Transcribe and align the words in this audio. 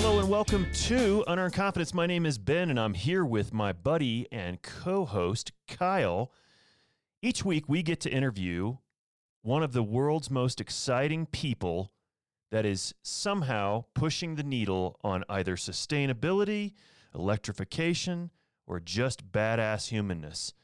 Hello 0.00 0.20
and 0.20 0.30
welcome 0.30 0.64
to 0.72 1.24
Unearned 1.26 1.54
Confidence. 1.54 1.92
My 1.92 2.06
name 2.06 2.24
is 2.24 2.38
Ben 2.38 2.70
and 2.70 2.78
I'm 2.78 2.94
here 2.94 3.24
with 3.24 3.52
my 3.52 3.72
buddy 3.72 4.28
and 4.30 4.62
co 4.62 5.04
host, 5.04 5.50
Kyle. 5.66 6.30
Each 7.20 7.44
week 7.44 7.68
we 7.68 7.82
get 7.82 7.98
to 8.02 8.08
interview 8.08 8.76
one 9.42 9.64
of 9.64 9.72
the 9.72 9.82
world's 9.82 10.30
most 10.30 10.60
exciting 10.60 11.26
people 11.26 11.90
that 12.52 12.64
is 12.64 12.94
somehow 13.02 13.86
pushing 13.92 14.36
the 14.36 14.44
needle 14.44 15.00
on 15.02 15.24
either 15.28 15.56
sustainability, 15.56 16.74
electrification, 17.12 18.30
or 18.68 18.78
just 18.78 19.32
badass 19.32 19.88
humanness. 19.88 20.54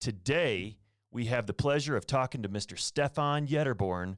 Today, 0.00 0.78
we 1.12 1.26
have 1.26 1.46
the 1.46 1.54
pleasure 1.54 1.96
of 1.96 2.04
talking 2.04 2.42
to 2.42 2.48
Mr. 2.48 2.76
Stefan 2.76 3.46
Ytterborn. 3.46 4.16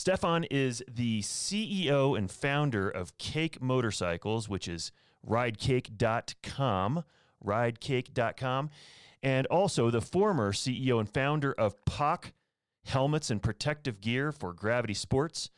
Stefan 0.00 0.44
is 0.44 0.82
the 0.90 1.20
CEO 1.20 2.16
and 2.16 2.30
founder 2.30 2.88
of 2.88 3.18
Cake 3.18 3.60
Motorcycles, 3.60 4.48
which 4.48 4.66
is 4.66 4.92
ridecake.com, 5.22 7.04
ridecake.com, 7.44 8.70
and 9.22 9.46
also 9.48 9.90
the 9.90 10.00
former 10.00 10.54
CEO 10.54 11.00
and 11.00 11.06
founder 11.06 11.52
of 11.52 11.74
POC 11.84 12.32
Helmets 12.86 13.28
and 13.28 13.42
Protective 13.42 14.00
Gear 14.00 14.32
for 14.32 14.54
Gravity 14.54 14.94
Sports. 14.94 15.50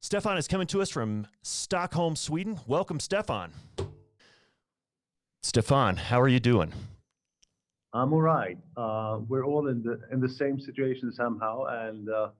Stefan 0.00 0.36
is 0.38 0.48
coming 0.48 0.66
to 0.66 0.82
us 0.82 0.90
from 0.90 1.28
Stockholm, 1.42 2.16
Sweden. 2.16 2.58
Welcome, 2.66 2.98
Stefan. 2.98 3.52
Stefan, 5.44 5.94
how 5.94 6.20
are 6.20 6.26
you 6.26 6.40
doing? 6.40 6.72
I'm 7.92 8.12
all 8.12 8.22
right. 8.22 8.58
Uh, 8.76 9.20
we're 9.28 9.44
all 9.44 9.68
in 9.68 9.84
the 9.84 10.00
in 10.10 10.20
the 10.20 10.28
same 10.28 10.58
situation 10.58 11.12
somehow, 11.12 11.66
and 11.66 12.08
uh, 12.08 12.30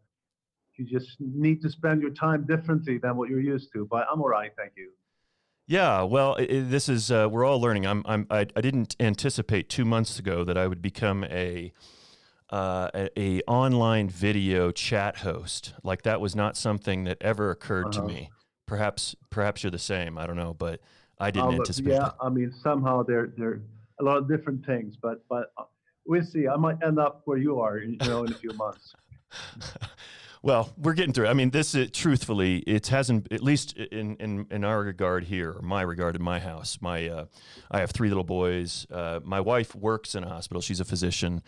you 0.78 0.84
just 0.84 1.16
need 1.20 1.60
to 1.62 1.70
spend 1.70 2.02
your 2.02 2.10
time 2.12 2.46
differently 2.46 2.98
than 2.98 3.16
what 3.16 3.28
you're 3.28 3.40
used 3.40 3.72
to. 3.74 3.86
But 3.90 4.06
I'm 4.12 4.20
all 4.20 4.28
right, 4.28 4.52
thank 4.56 4.72
you. 4.76 4.90
Yeah, 5.68 6.02
well, 6.02 6.36
it, 6.36 6.70
this 6.70 6.88
is 6.88 7.10
uh, 7.10 7.28
we're 7.30 7.44
all 7.44 7.60
learning. 7.60 7.86
I'm, 7.86 8.02
I'm 8.06 8.26
I, 8.30 8.46
I 8.54 8.60
didn't 8.60 8.94
anticipate 9.00 9.68
two 9.68 9.84
months 9.84 10.18
ago 10.18 10.44
that 10.44 10.56
I 10.56 10.66
would 10.68 10.80
become 10.80 11.24
a, 11.24 11.72
uh, 12.50 12.88
a 12.94 13.20
a 13.20 13.40
online 13.48 14.08
video 14.08 14.70
chat 14.70 15.18
host. 15.18 15.74
Like 15.82 16.02
that 16.02 16.20
was 16.20 16.36
not 16.36 16.56
something 16.56 17.02
that 17.04 17.18
ever 17.20 17.50
occurred 17.50 17.90
to 17.92 17.98
Uh-huh. 17.98 18.08
me. 18.08 18.30
Perhaps 18.66 19.16
perhaps 19.30 19.64
you're 19.64 19.72
the 19.72 19.78
same. 19.78 20.18
I 20.18 20.26
don't 20.26 20.36
know, 20.36 20.54
but 20.54 20.80
I 21.18 21.30
didn't 21.32 21.50
Uh, 21.50 21.54
anticipate 21.54 21.90
yeah, 21.94 22.04
that. 22.04 22.14
I 22.20 22.28
mean 22.28 22.52
somehow 22.52 23.02
there 23.02 23.32
there 23.36 23.48
are 23.48 23.60
a 23.98 24.04
lot 24.04 24.18
of 24.18 24.28
different 24.28 24.64
things, 24.64 24.96
but 25.00 25.24
but 25.28 25.52
uh, 25.58 25.64
we'll 26.06 26.22
see. 26.22 26.46
I 26.46 26.56
might 26.56 26.76
end 26.84 27.00
up 27.00 27.22
where 27.24 27.38
you 27.38 27.58
are, 27.60 27.78
you 27.78 27.98
know, 28.06 28.22
in 28.24 28.32
a 28.32 28.38
few 28.38 28.52
months. 28.52 28.94
well, 30.42 30.72
we're 30.76 30.94
getting 30.94 31.12
through. 31.12 31.26
it. 31.26 31.30
I 31.30 31.34
mean, 31.34 31.50
this 31.50 31.74
is, 31.74 31.90
truthfully, 31.90 32.58
it 32.58 32.86
hasn't 32.88 33.32
at 33.32 33.42
least 33.42 33.76
in 33.76 34.16
in 34.16 34.46
in 34.50 34.64
our 34.64 34.82
regard 34.82 35.24
here, 35.24 35.52
or 35.52 35.62
my 35.62 35.82
regard 35.82 36.16
in 36.16 36.22
my 36.22 36.38
house. 36.40 36.78
My 36.80 37.08
uh, 37.08 37.24
I 37.70 37.80
have 37.80 37.90
three 37.90 38.08
little 38.08 38.24
boys. 38.24 38.86
Uh, 38.90 39.20
my 39.24 39.40
wife 39.40 39.74
works 39.74 40.14
in 40.14 40.24
a 40.24 40.28
hospital. 40.28 40.60
She's 40.60 40.80
a 40.80 40.84
physician, 40.84 41.42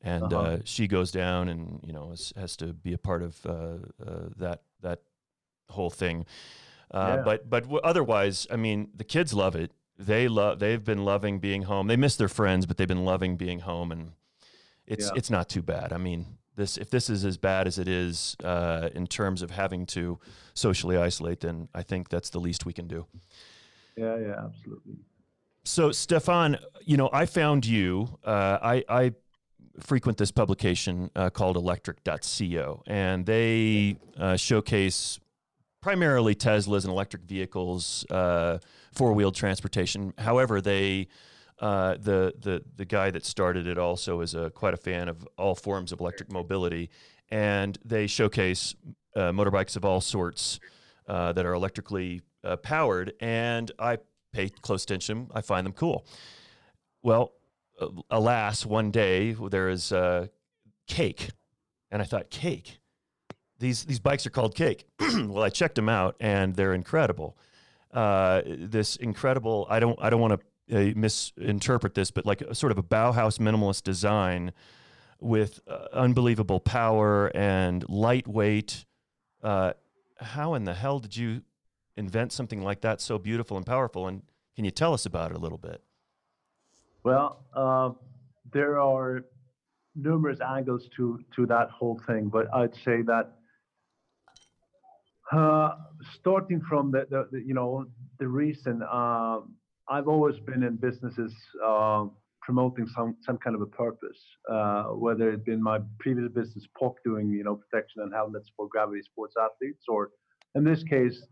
and 0.00 0.32
Uh-huh. 0.32 0.42
uh, 0.42 0.58
she 0.64 0.86
goes 0.88 1.10
down 1.10 1.48
and 1.48 1.80
you 1.86 1.92
know 1.92 2.10
has, 2.10 2.32
has 2.36 2.56
to 2.56 2.72
be 2.72 2.92
a 2.94 2.98
part 2.98 3.22
of 3.22 3.44
uh, 3.46 3.50
uh, 3.52 4.28
that 4.36 4.62
that 4.82 5.00
whole 5.70 5.90
thing. 5.90 6.24
Uh, 6.90 7.16
Yeah. 7.16 7.22
But 7.24 7.50
but 7.50 7.62
w- 7.64 7.80
otherwise, 7.84 8.46
I 8.50 8.56
mean, 8.56 8.88
the 8.96 9.04
kids 9.04 9.34
love 9.34 9.54
it. 9.56 9.72
They 9.98 10.28
love. 10.28 10.58
They've 10.60 10.82
been 10.84 11.04
loving 11.04 11.40
being 11.40 11.62
home. 11.64 11.88
They 11.88 11.96
miss 11.96 12.16
their 12.16 12.28
friends, 12.28 12.64
but 12.66 12.76
they've 12.76 12.88
been 12.88 13.04
loving 13.04 13.36
being 13.36 13.60
home, 13.60 13.92
and 13.92 14.12
it's 14.86 15.06
Yeah. 15.06 15.16
it's 15.16 15.28
not 15.30 15.48
too 15.48 15.60
bad. 15.62 15.92
I 15.92 15.98
mean, 15.98 16.37
this 16.58 16.76
if 16.76 16.90
this 16.90 17.08
is 17.08 17.24
as 17.24 17.38
bad 17.38 17.66
as 17.66 17.78
it 17.78 17.88
is 17.88 18.36
uh, 18.44 18.90
in 18.94 19.06
terms 19.06 19.40
of 19.40 19.50
having 19.50 19.86
to 19.86 20.18
socially 20.52 20.98
isolate, 20.98 21.40
then 21.40 21.68
I 21.74 21.82
think 21.82 22.10
that's 22.10 22.28
the 22.28 22.40
least 22.40 22.66
we 22.66 22.74
can 22.74 22.86
do. 22.86 23.06
Yeah, 23.96 24.16
yeah, 24.18 24.44
absolutely. 24.44 24.96
So, 25.64 25.92
Stefan, 25.92 26.58
you 26.84 26.96
know, 26.96 27.10
I 27.12 27.26
found 27.26 27.66
you. 27.66 28.18
Uh, 28.24 28.58
I, 28.62 28.84
I 28.88 29.12
frequent 29.80 30.18
this 30.18 30.30
publication 30.30 31.10
uh, 31.14 31.30
called 31.30 31.56
electrek.co, 31.56 32.82
and 32.86 33.26
they 33.26 33.96
uh, 34.18 34.36
showcase 34.36 35.18
primarily 35.80 36.34
Teslas 36.34 36.84
and 36.84 36.92
electric 36.92 37.22
vehicles, 37.22 38.06
uh, 38.10 38.58
four 38.92 39.12
wheeled 39.12 39.34
transportation. 39.34 40.14
However, 40.18 40.60
they 40.60 41.08
uh, 41.60 41.94
the 41.94 42.34
the 42.38 42.62
the 42.76 42.84
guy 42.84 43.10
that 43.10 43.24
started 43.24 43.66
it 43.66 43.78
also 43.78 44.20
is 44.20 44.34
a 44.34 44.50
quite 44.50 44.74
a 44.74 44.76
fan 44.76 45.08
of 45.08 45.26
all 45.36 45.54
forms 45.54 45.92
of 45.92 46.00
electric 46.00 46.30
mobility, 46.30 46.90
and 47.30 47.78
they 47.84 48.06
showcase 48.06 48.74
uh, 49.16 49.32
motorbikes 49.32 49.76
of 49.76 49.84
all 49.84 50.00
sorts 50.00 50.60
uh, 51.08 51.32
that 51.32 51.44
are 51.44 51.54
electrically 51.54 52.22
uh, 52.44 52.56
powered. 52.56 53.12
And 53.20 53.70
I 53.78 53.98
pay 54.32 54.50
close 54.50 54.84
attention. 54.84 55.28
I 55.34 55.40
find 55.40 55.66
them 55.66 55.72
cool. 55.72 56.06
Well, 57.02 57.32
alas, 58.10 58.64
one 58.64 58.90
day 58.90 59.32
there 59.32 59.68
is 59.68 59.92
uh, 59.92 60.28
cake, 60.86 61.30
and 61.90 62.00
I 62.00 62.04
thought 62.04 62.30
cake. 62.30 62.78
These 63.58 63.84
these 63.84 63.98
bikes 63.98 64.26
are 64.26 64.30
called 64.30 64.54
cake. 64.54 64.86
well, 65.00 65.42
I 65.42 65.48
checked 65.48 65.74
them 65.74 65.88
out, 65.88 66.14
and 66.20 66.54
they're 66.54 66.74
incredible. 66.74 67.36
Uh, 67.92 68.42
this 68.46 68.96
incredible. 68.96 69.66
I 69.68 69.80
don't 69.80 69.98
I 70.00 70.10
don't 70.10 70.20
want 70.20 70.38
to 70.38 70.46
misinterpret 70.68 71.94
this, 71.94 72.10
but 72.10 72.26
like 72.26 72.40
a, 72.42 72.54
sort 72.54 72.72
of 72.72 72.78
a 72.78 72.82
Bauhaus 72.82 73.38
minimalist 73.38 73.82
design 73.82 74.52
with 75.20 75.60
uh, 75.66 75.86
unbelievable 75.92 76.60
power 76.60 77.34
and 77.34 77.88
lightweight. 77.88 78.84
Uh, 79.42 79.72
how 80.18 80.54
in 80.54 80.64
the 80.64 80.74
hell 80.74 80.98
did 80.98 81.16
you 81.16 81.42
invent 81.96 82.32
something 82.32 82.62
like 82.62 82.80
that 82.82 83.00
so 83.00 83.18
beautiful 83.18 83.56
and 83.56 83.66
powerful? 83.66 84.06
And 84.06 84.22
can 84.54 84.64
you 84.64 84.70
tell 84.70 84.94
us 84.94 85.06
about 85.06 85.30
it 85.30 85.36
a 85.36 85.40
little 85.40 85.58
bit? 85.58 85.82
Well, 87.04 87.44
uh, 87.54 87.90
there 88.52 88.80
are 88.80 89.24
numerous 89.94 90.38
angles 90.40 90.88
to 90.96 91.20
to 91.34 91.46
that 91.46 91.70
whole 91.70 92.00
thing, 92.06 92.28
but 92.28 92.52
I'd 92.54 92.74
say 92.84 93.02
that 93.02 93.32
uh, 95.32 95.70
starting 96.18 96.60
from 96.68 96.90
the, 96.90 97.06
the, 97.10 97.28
the 97.32 97.42
you 97.42 97.54
know 97.54 97.86
the 98.18 98.28
reason 98.28 98.82
uh, 98.82 99.40
I've 99.90 100.08
always 100.08 100.38
been 100.40 100.62
in 100.62 100.76
businesses 100.76 101.34
uh, 101.64 102.06
promoting 102.42 102.86
some 102.86 103.16
some 103.22 103.38
kind 103.38 103.56
of 103.56 103.62
a 103.62 103.66
purpose, 103.66 104.20
uh, 104.50 104.84
whether 104.84 105.30
it 105.30 105.44
been 105.44 105.62
my 105.62 105.78
previous 105.98 106.30
business 106.32 106.66
POC 106.80 106.94
doing 107.04 107.30
you 107.30 107.44
know 107.44 107.56
protection 107.56 108.02
and 108.02 108.12
helmets 108.12 108.50
for 108.56 108.68
gravity 108.68 109.02
sports 109.02 109.34
athletes, 109.40 109.84
or 109.88 110.10
in 110.54 110.64
this 110.64 110.82
case 110.82 111.26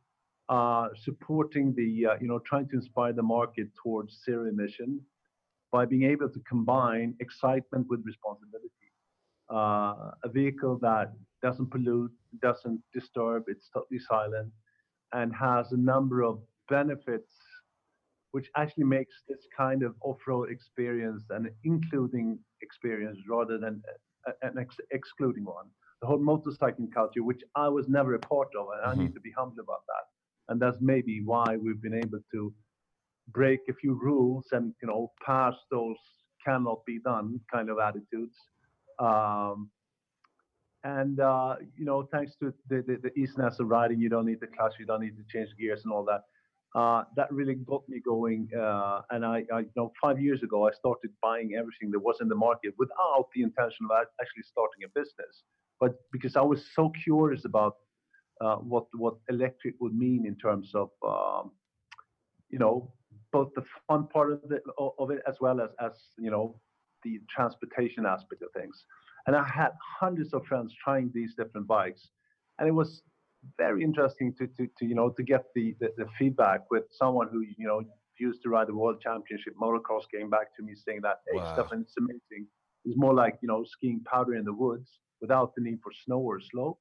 uh, 0.48 0.88
supporting 1.04 1.74
the 1.74 2.06
uh, 2.06 2.14
you 2.20 2.28
know 2.28 2.38
trying 2.40 2.68
to 2.68 2.76
inspire 2.76 3.12
the 3.12 3.22
market 3.22 3.68
towards 3.82 4.20
zero 4.24 4.48
emission 4.48 5.00
by 5.72 5.84
being 5.84 6.04
able 6.04 6.28
to 6.28 6.40
combine 6.48 7.14
excitement 7.20 7.86
with 7.90 8.00
responsibility. 8.04 8.70
Uh, 9.50 10.10
a 10.24 10.28
vehicle 10.32 10.78
that 10.80 11.12
doesn't 11.42 11.70
pollute, 11.70 12.10
doesn't 12.40 12.80
disturb, 12.92 13.44
it's 13.48 13.68
totally 13.72 14.00
silent, 14.00 14.50
and 15.12 15.32
has 15.34 15.70
a 15.72 15.76
number 15.76 16.22
of 16.22 16.40
benefits 16.68 17.32
which 18.36 18.50
actually 18.56 18.84
makes 18.98 19.16
this 19.28 19.42
kind 19.64 19.82
of 19.82 19.94
off-road 20.08 20.50
experience 20.56 21.22
an 21.30 21.44
including 21.64 22.38
experience 22.62 23.18
rather 23.34 23.56
than 23.58 23.82
an 24.42 24.58
ex- 24.58 24.86
excluding 24.90 25.44
one. 25.44 25.68
The 26.02 26.08
whole 26.08 26.18
motorcycling 26.32 26.92
culture, 26.92 27.24
which 27.24 27.42
I 27.56 27.68
was 27.68 27.88
never 27.88 28.14
a 28.14 28.20
part 28.20 28.48
of, 28.60 28.66
and 28.74 28.82
I 28.90 28.94
Mhm. 28.94 29.02
need 29.02 29.14
to 29.14 29.20
be 29.20 29.32
humble 29.38 29.62
about 29.66 29.84
that. 29.92 30.04
And 30.48 30.60
that's 30.62 30.80
maybe 30.80 31.22
why 31.24 31.56
we've 31.56 31.82
been 31.82 31.94
able 32.04 32.20
to 32.32 32.54
break 33.28 33.60
a 33.68 33.74
few 33.74 33.94
rules 34.08 34.46
and 34.52 34.74
you 34.82 34.88
know 34.88 35.12
pass 35.24 35.54
those 35.70 35.96
cannot 36.44 36.84
be 36.86 36.98
done 37.00 37.40
kind 37.52 37.70
of 37.70 37.78
attitudes 37.78 38.36
um, 38.98 39.70
and 40.84 41.20
uh, 41.20 41.56
you 41.76 41.84
know 41.84 42.02
thanks 42.12 42.36
to 42.36 42.52
the, 42.68 42.82
the, 42.86 42.98
the 43.02 43.12
easiness 43.18 43.58
of 43.60 43.68
riding 43.68 44.00
you 44.00 44.08
don't 44.08 44.26
need 44.26 44.40
the 44.40 44.46
clutch 44.46 44.74
you 44.78 44.86
don't 44.86 45.00
need 45.00 45.16
to 45.16 45.24
change 45.28 45.50
gears 45.58 45.82
and 45.84 45.92
all 45.92 46.04
that 46.04 46.22
uh, 46.74 47.04
that 47.16 47.32
really 47.32 47.54
got 47.54 47.88
me 47.88 48.00
going 48.00 48.48
uh, 48.58 49.00
and 49.10 49.24
I, 49.24 49.44
I 49.52 49.60
you 49.60 49.70
know 49.76 49.92
five 50.02 50.20
years 50.20 50.42
ago 50.42 50.66
i 50.66 50.72
started 50.72 51.10
buying 51.22 51.54
everything 51.54 51.90
that 51.92 52.00
was 52.00 52.16
in 52.20 52.28
the 52.28 52.34
market 52.34 52.74
without 52.78 53.28
the 53.34 53.42
intention 53.42 53.86
of 53.86 53.90
actually 54.20 54.42
starting 54.42 54.84
a 54.84 54.88
business. 54.88 55.44
But 55.80 55.94
because 56.12 56.36
i 56.36 56.40
was 56.40 56.64
so 56.74 56.90
curious 57.04 57.44
about 57.44 57.76
uh, 58.40 58.56
what 58.56 58.86
what 58.94 59.14
electric 59.28 59.74
would 59.80 59.94
mean 59.94 60.26
in 60.26 60.36
terms 60.36 60.72
of 60.74 60.90
um, 61.06 61.52
you 62.50 62.58
know 62.58 62.92
both 63.32 63.50
the 63.54 63.64
fun 63.88 64.06
part 64.08 64.32
of, 64.32 64.42
the, 64.48 64.60
of 64.98 65.10
it 65.10 65.22
as 65.26 65.36
well 65.40 65.60
as 65.60 65.70
as 65.80 65.92
you 66.18 66.30
know 66.30 66.60
the 67.04 67.20
transportation 67.34 68.04
aspect 68.06 68.42
of 68.42 68.48
things. 68.52 68.84
And 69.26 69.34
i 69.34 69.44
had 69.44 69.72
hundreds 70.00 70.34
of 70.34 70.44
friends 70.46 70.74
trying 70.84 71.10
these 71.12 71.34
different 71.34 71.66
bikes 71.66 72.08
and 72.58 72.68
it 72.68 72.72
was 72.72 73.02
very 73.58 73.82
interesting 73.82 74.34
to 74.38 74.46
to, 74.56 74.66
to 74.78 74.86
you 74.86 74.94
know 74.94 75.10
to 75.10 75.22
get 75.22 75.44
the, 75.54 75.74
the 75.80 75.88
the 75.96 76.06
feedback 76.18 76.60
with 76.70 76.84
someone 76.92 77.28
who 77.32 77.40
you 77.42 77.66
know 77.66 77.82
used 78.18 78.42
to 78.42 78.48
ride 78.48 78.68
the 78.68 78.74
world 78.74 79.00
championship 79.02 79.54
motocross 79.60 80.04
came 80.14 80.30
back 80.30 80.54
to 80.56 80.62
me 80.62 80.74
saying 80.74 81.00
that 81.02 81.18
hey 81.30 81.38
Wow. 81.38 81.52
Stefan, 81.52 81.82
it's 81.82 81.94
amazing. 81.98 82.46
It's 82.84 82.96
more 82.98 83.14
like 83.14 83.38
you 83.42 83.48
know 83.48 83.64
skiing 83.64 84.02
powder 84.04 84.34
in 84.34 84.44
the 84.44 84.54
woods 84.54 84.88
without 85.20 85.54
the 85.56 85.62
need 85.62 85.80
for 85.82 85.92
snow 86.04 86.18
or 86.20 86.40
slope. 86.40 86.80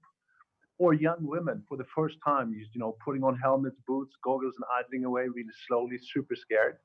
Or 0.78 0.94
young 0.94 1.20
women 1.22 1.64
for 1.70 1.78
the 1.78 1.86
first 1.96 2.18
time, 2.26 2.54
you 2.54 2.68
know, 2.82 2.98
putting 3.06 3.24
on 3.24 3.38
helmets, 3.38 3.78
boots, 3.88 4.14
goggles, 4.24 4.56
and 4.58 4.66
idling 4.78 5.06
away 5.06 5.24
really 5.28 5.54
slowly, 5.68 5.98
super 6.14 6.36
scared, 6.36 6.78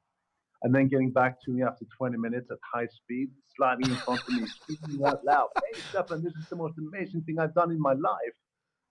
and 0.62 0.74
then 0.74 0.88
getting 0.88 1.10
back 1.12 1.36
to 1.44 1.50
me 1.52 1.62
after 1.62 1.86
20 1.98 2.16
minutes 2.18 2.48
at 2.50 2.58
high 2.72 2.86
speed, 2.88 3.30
sliding 3.56 3.90
in 3.90 4.00
front 4.04 4.22
of 4.28 4.34
me, 4.34 4.46
speaking 4.48 5.00
out 5.06 5.24
loud, 5.24 5.48
"Hey, 5.64 5.82
Stefan, 5.88 6.22
this 6.22 6.34
is 6.34 6.46
the 6.50 6.56
most 6.56 6.78
amazing 6.78 7.22
thing 7.22 7.38
I've 7.38 7.54
done 7.54 7.70
in 7.72 7.80
my 7.80 7.94
life," 7.94 8.36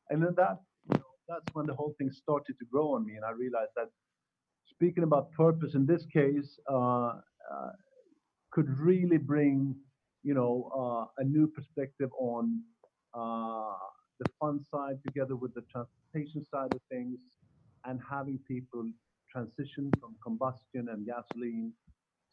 and 0.09 0.23
then 0.23 0.35
that, 0.35 0.59
that's 1.29 1.53
when 1.53 1.65
the 1.67 1.73
whole 1.73 1.93
thing 1.97 2.11
started 2.11 2.57
to 2.59 2.65
grow 2.71 2.95
on 2.95 3.05
me, 3.05 3.15
and 3.15 3.23
I 3.23 3.31
realized 3.31 3.71
that 3.75 3.89
speaking 4.65 5.03
about 5.03 5.31
purpose 5.33 5.75
in 5.75 5.85
this 5.85 6.05
case 6.11 6.59
uh, 6.71 7.13
uh, 7.53 7.71
could 8.51 8.69
really 8.79 9.17
bring, 9.17 9.75
you 10.23 10.33
know, 10.33 10.71
uh, 10.75 11.21
a 11.21 11.23
new 11.23 11.47
perspective 11.47 12.09
on 12.17 12.61
uh, 13.13 13.75
the 14.19 14.29
fun 14.39 14.59
side 14.71 14.97
together 15.05 15.35
with 15.35 15.53
the 15.53 15.63
transportation 15.71 16.43
side 16.45 16.73
of 16.73 16.81
things 16.89 17.19
and 17.85 17.99
having 18.09 18.39
people 18.47 18.89
transition 19.31 19.91
from 19.99 20.15
combustion 20.23 20.87
and 20.91 21.05
gasoline 21.05 21.71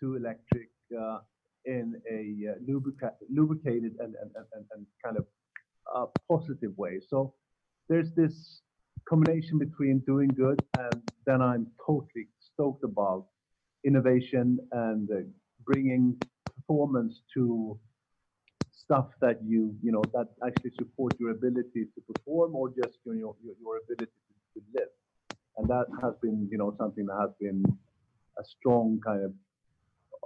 to 0.01 0.17
electric 0.17 0.69
uh, 0.99 1.19
in 1.65 2.01
a 2.11 2.51
uh, 2.51 2.55
lubrica- 2.69 3.17
lubricated 3.31 3.93
and, 3.99 4.15
and, 4.21 4.31
and, 4.55 4.65
and 4.75 4.87
kind 5.05 5.17
of 5.19 5.27
positive 6.29 6.77
way. 6.77 7.01
So 7.09 7.35
there's 7.89 8.13
this 8.17 8.63
combination 9.09 9.59
between 9.59 10.01
doing 10.01 10.29
good 10.29 10.61
and 10.79 11.03
then 11.27 11.41
I'm 11.41 11.67
totally 11.85 12.29
stoked 12.41 12.85
about 12.85 13.27
innovation 13.85 14.59
and 14.73 15.09
uh, 15.11 15.17
bringing 15.65 16.17
performance 16.45 17.23
to 17.35 17.79
stuff 18.73 19.09
that 19.21 19.39
you 19.45 19.75
you 19.83 19.93
know 19.93 20.03
that 20.13 20.29
actually 20.47 20.73
support 20.79 21.13
your 21.19 21.31
ability 21.31 21.87
to 21.95 22.01
perform 22.13 22.55
or 22.55 22.69
just 22.71 22.99
your 23.05 23.15
your, 23.15 23.35
your 23.61 23.81
ability 23.85 24.13
to, 24.55 24.61
to 24.61 24.67
live 24.75 24.89
and 25.57 25.69
that 25.69 25.87
has 26.03 26.15
been 26.23 26.49
you 26.51 26.59
know 26.59 26.75
something 26.79 27.07
that 27.07 27.19
has 27.21 27.31
been 27.41 27.63
a 28.39 28.45
strong 28.45 29.01
kind 29.05 29.25
of 29.25 29.33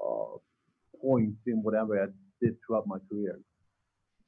uh, 0.03 0.37
point 1.01 1.35
in 1.47 1.63
whatever 1.63 2.03
I 2.03 2.07
did 2.43 2.57
throughout 2.67 2.87
my 2.87 2.99
career. 3.11 3.39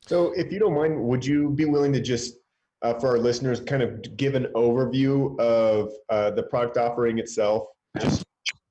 So, 0.00 0.32
if 0.32 0.52
you 0.52 0.58
don't 0.58 0.74
mind, 0.74 1.00
would 1.04 1.24
you 1.24 1.50
be 1.50 1.64
willing 1.64 1.92
to 1.92 2.00
just, 2.00 2.34
uh, 2.82 2.94
for 2.94 3.08
our 3.08 3.18
listeners, 3.18 3.60
kind 3.60 3.82
of 3.82 4.16
give 4.16 4.34
an 4.34 4.46
overview 4.54 5.38
of 5.38 5.92
uh, 6.10 6.30
the 6.30 6.42
product 6.42 6.76
offering 6.76 7.18
itself, 7.18 7.68
just 8.00 8.24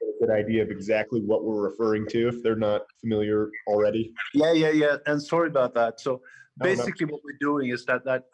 a 0.04 0.26
good 0.26 0.32
idea 0.32 0.62
of 0.62 0.70
exactly 0.70 1.22
what 1.22 1.44
we're 1.44 1.62
referring 1.62 2.06
to 2.08 2.28
if 2.28 2.44
they're 2.44 2.56
not 2.56 2.82
familiar 3.00 3.50
already? 3.68 4.14
Yeah, 4.34 4.52
yeah, 4.52 4.72
yeah. 4.72 4.98
And 5.06 5.22
sorry 5.22 5.48
about 5.48 5.74
that. 5.76 6.02
So 6.02 6.22
basically, 6.60 7.06
what 7.06 7.22
we're 7.24 7.38
doing 7.40 7.70
is 7.70 7.86
that 7.86 8.04
that 8.06 8.26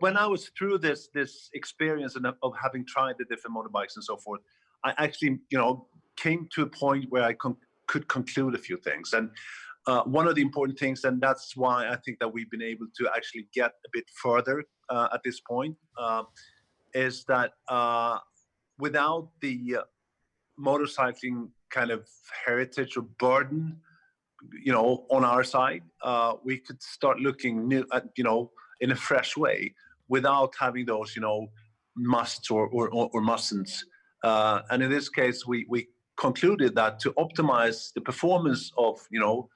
when 0.00 0.16
I 0.16 0.26
was 0.26 0.50
through 0.56 0.78
this 0.78 1.08
this 1.14 1.48
experience 1.54 2.14
of, 2.14 2.24
of 2.42 2.52
having 2.60 2.84
tried 2.86 3.14
the 3.18 3.24
different 3.24 3.56
motorbikes 3.56 3.96
and 3.96 4.04
so 4.04 4.16
forth, 4.18 4.42
I 4.84 4.92
actually 4.98 5.40
you 5.50 5.58
know 5.58 5.86
came 6.16 6.46
to 6.54 6.62
a 6.62 6.66
point 6.66 7.06
where 7.08 7.22
I 7.22 7.32
con- 7.32 7.56
could 7.86 8.06
conclude 8.08 8.54
a 8.54 8.58
few 8.58 8.76
things 8.76 9.12
and. 9.14 9.30
Uh, 9.88 10.00
one 10.04 10.28
of 10.28 10.36
the 10.36 10.40
important 10.40 10.78
things, 10.78 11.02
and 11.02 11.20
that's 11.20 11.56
why 11.56 11.88
I 11.88 11.96
think 12.04 12.20
that 12.20 12.32
we've 12.32 12.48
been 12.48 12.62
able 12.62 12.86
to 12.98 13.10
actually 13.16 13.48
get 13.52 13.72
a 13.84 13.88
bit 13.92 14.04
further 14.22 14.62
uh, 14.92 15.08
at 15.14 15.22
this 15.24 15.40
point, 15.40 15.76
uh, 15.98 16.24
is 16.94 17.24
that 17.24 17.52
uh, 17.68 18.18
without 18.78 19.30
the 19.40 19.78
motorcycling 20.60 21.48
kind 21.70 21.90
of 21.90 22.06
heritage 22.44 22.96
or 22.96 23.04
burden 23.18 23.80
you 24.62 24.72
know 24.72 25.06
on 25.10 25.24
our 25.24 25.44
side 25.44 25.82
uh, 26.02 26.34
we 26.44 26.58
could 26.58 26.80
start 26.82 27.18
looking 27.20 27.66
new 27.68 27.84
at 27.92 28.04
you 28.16 28.24
know 28.24 28.50
in 28.80 28.92
a 28.92 28.96
fresh 28.96 29.36
way 29.36 29.74
without 30.08 30.52
having 30.58 30.84
those 30.84 31.14
you 31.16 31.22
know 31.22 31.46
musts 31.96 32.50
or 32.50 32.68
or, 32.68 32.88
or 32.90 33.22
mustn'ts 33.22 33.84
uh, 34.24 34.60
and 34.70 34.82
in 34.82 34.90
this 34.90 35.08
case 35.08 35.46
we 35.46 35.64
we 35.68 35.88
concluded 36.18 36.74
that 36.74 36.98
to 37.00 37.12
optimize 37.12 37.92
the 37.94 38.00
performance 38.00 38.70
of 38.76 39.00
you 39.10 39.20
know 39.20 39.48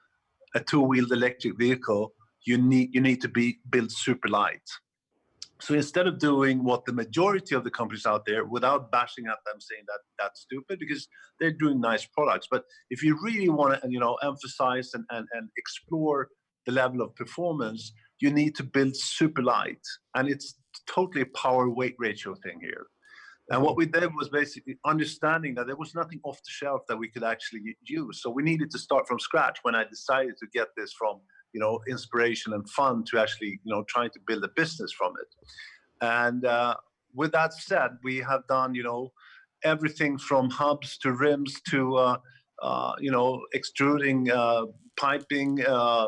a 0.55 0.59
two-wheeled 0.59 1.11
electric 1.11 1.57
vehicle 1.57 2.13
you 2.45 2.57
need 2.57 2.89
you 2.93 3.01
need 3.01 3.21
to 3.21 3.27
be 3.27 3.59
built 3.69 3.91
super 3.91 4.29
light 4.29 4.67
so 5.59 5.73
instead 5.73 6.07
of 6.07 6.19
doing 6.19 6.63
what 6.63 6.85
the 6.85 6.93
majority 6.93 7.55
of 7.55 7.63
the 7.63 7.71
companies 7.71 8.05
out 8.05 8.25
there, 8.25 8.45
without 8.45 8.91
bashing 8.91 9.25
at 9.25 9.37
them 9.45 9.59
saying 9.59 9.83
that 9.87 9.99
that's 10.19 10.41
stupid, 10.41 10.79
because 10.79 11.07
they're 11.39 11.51
doing 11.51 11.81
nice 11.81 12.05
products. 12.05 12.47
But 12.49 12.63
if 12.89 13.03
you 13.03 13.17
really 13.21 13.49
want 13.49 13.81
to, 13.81 13.89
you 13.89 13.99
know, 13.99 14.15
emphasize 14.23 14.91
and, 14.93 15.05
and, 15.09 15.27
and 15.33 15.49
explore 15.57 16.29
the 16.65 16.71
level 16.71 17.01
of 17.01 17.15
performance, 17.15 17.91
you 18.19 18.31
need 18.31 18.55
to 18.55 18.63
build 18.63 18.95
super 18.95 19.41
light. 19.41 19.81
And 20.15 20.29
it's 20.29 20.55
totally 20.87 21.25
power 21.25 21.69
weight 21.69 21.95
ratio 21.97 22.35
thing 22.43 22.59
here. 22.61 22.85
And 23.49 23.63
what 23.63 23.77
we 23.77 23.85
did 23.85 24.13
was 24.15 24.29
basically 24.29 24.77
understanding 24.85 25.55
that 25.55 25.67
there 25.67 25.77
was 25.77 25.95
nothing 25.95 26.19
off 26.23 26.37
the 26.37 26.49
shelf 26.49 26.81
that 26.89 26.97
we 26.97 27.07
could 27.09 27.23
actually 27.23 27.61
use. 27.81 28.21
So 28.21 28.29
we 28.29 28.43
needed 28.43 28.69
to 28.71 28.79
start 28.79 29.07
from 29.07 29.19
scratch 29.19 29.59
when 29.61 29.73
I 29.73 29.85
decided 29.85 30.35
to 30.39 30.47
get 30.53 30.67
this 30.75 30.93
from 30.99 31.21
you 31.57 31.63
know 31.63 31.79
inspiration 31.89 32.53
and 32.53 32.69
fun 32.69 33.03
to 33.09 33.19
actually 33.23 33.53
you 33.63 33.71
know 33.73 33.83
trying 33.93 34.11
to 34.11 34.19
build 34.27 34.43
a 34.43 34.51
business 34.61 34.91
from 34.91 35.13
it. 35.23 35.31
And 36.01 36.45
uh, 36.45 36.75
with 37.15 37.31
that 37.31 37.51
said 37.53 37.89
we 38.03 38.17
have 38.29 38.43
done 38.47 38.75
you 38.75 38.83
know 38.83 39.11
everything 39.63 40.19
from 40.19 40.51
hubs 40.51 40.99
to 40.99 41.13
rims 41.13 41.53
to 41.71 41.81
uh, 41.95 42.17
uh, 42.61 42.93
you 42.99 43.11
know 43.15 43.29
extruding 43.59 44.29
uh, 44.29 44.65
piping 44.99 45.51
uh, 45.65 46.07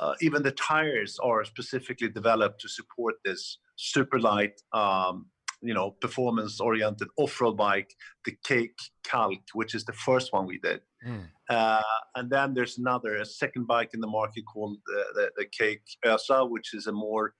uh, 0.00 0.14
even 0.26 0.42
the 0.42 0.56
tires 0.72 1.12
are 1.28 1.44
specifically 1.44 2.08
developed 2.08 2.60
to 2.60 2.68
support 2.68 3.14
this 3.24 3.58
super 3.76 4.18
light 4.18 4.56
um, 4.72 5.26
you 5.60 5.74
know 5.74 5.90
performance 6.00 6.60
oriented 6.60 7.08
off-road 7.16 7.56
bike 7.56 7.92
the 8.24 8.36
cake 8.44 8.78
Kalk 9.04 9.42
which 9.54 9.74
is 9.74 9.84
the 9.84 9.92
first 9.92 10.32
one 10.32 10.46
we 10.46 10.58
did 10.58 10.80
mm. 11.06 11.26
uh, 11.50 11.82
and 12.14 12.30
then 12.30 12.54
there's 12.54 12.78
another 12.78 13.16
a 13.16 13.26
second 13.26 13.66
bike 13.66 13.90
in 13.94 14.00
the 14.00 14.06
market 14.06 14.44
called 14.52 14.76
the, 14.86 15.04
the, 15.14 15.30
the 15.38 15.46
cake 15.46 15.82
ösa 16.04 16.48
which 16.48 16.74
is 16.74 16.86
a 16.86 16.92
more 16.92 17.34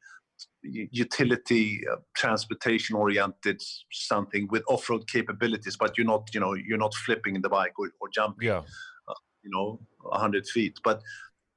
utility 0.63 1.81
uh, 1.91 1.97
transportation 2.17 2.97
oriented 2.97 3.61
something 3.93 4.47
with 4.51 4.63
off-road 4.69 5.07
capabilities 5.09 5.77
but 5.77 5.97
you're 5.97 6.07
not 6.07 6.29
you 6.33 6.41
know 6.41 6.55
you're 6.55 6.79
not 6.79 6.95
flipping 6.95 7.41
the 7.41 7.49
bike 7.49 7.73
or, 7.79 7.91
or 8.01 8.09
jumping 8.09 8.49
yeah. 8.49 8.63
uh, 9.09 9.15
you 9.43 9.51
know 9.51 9.81
100 10.03 10.47
feet 10.47 10.79
but 10.85 11.03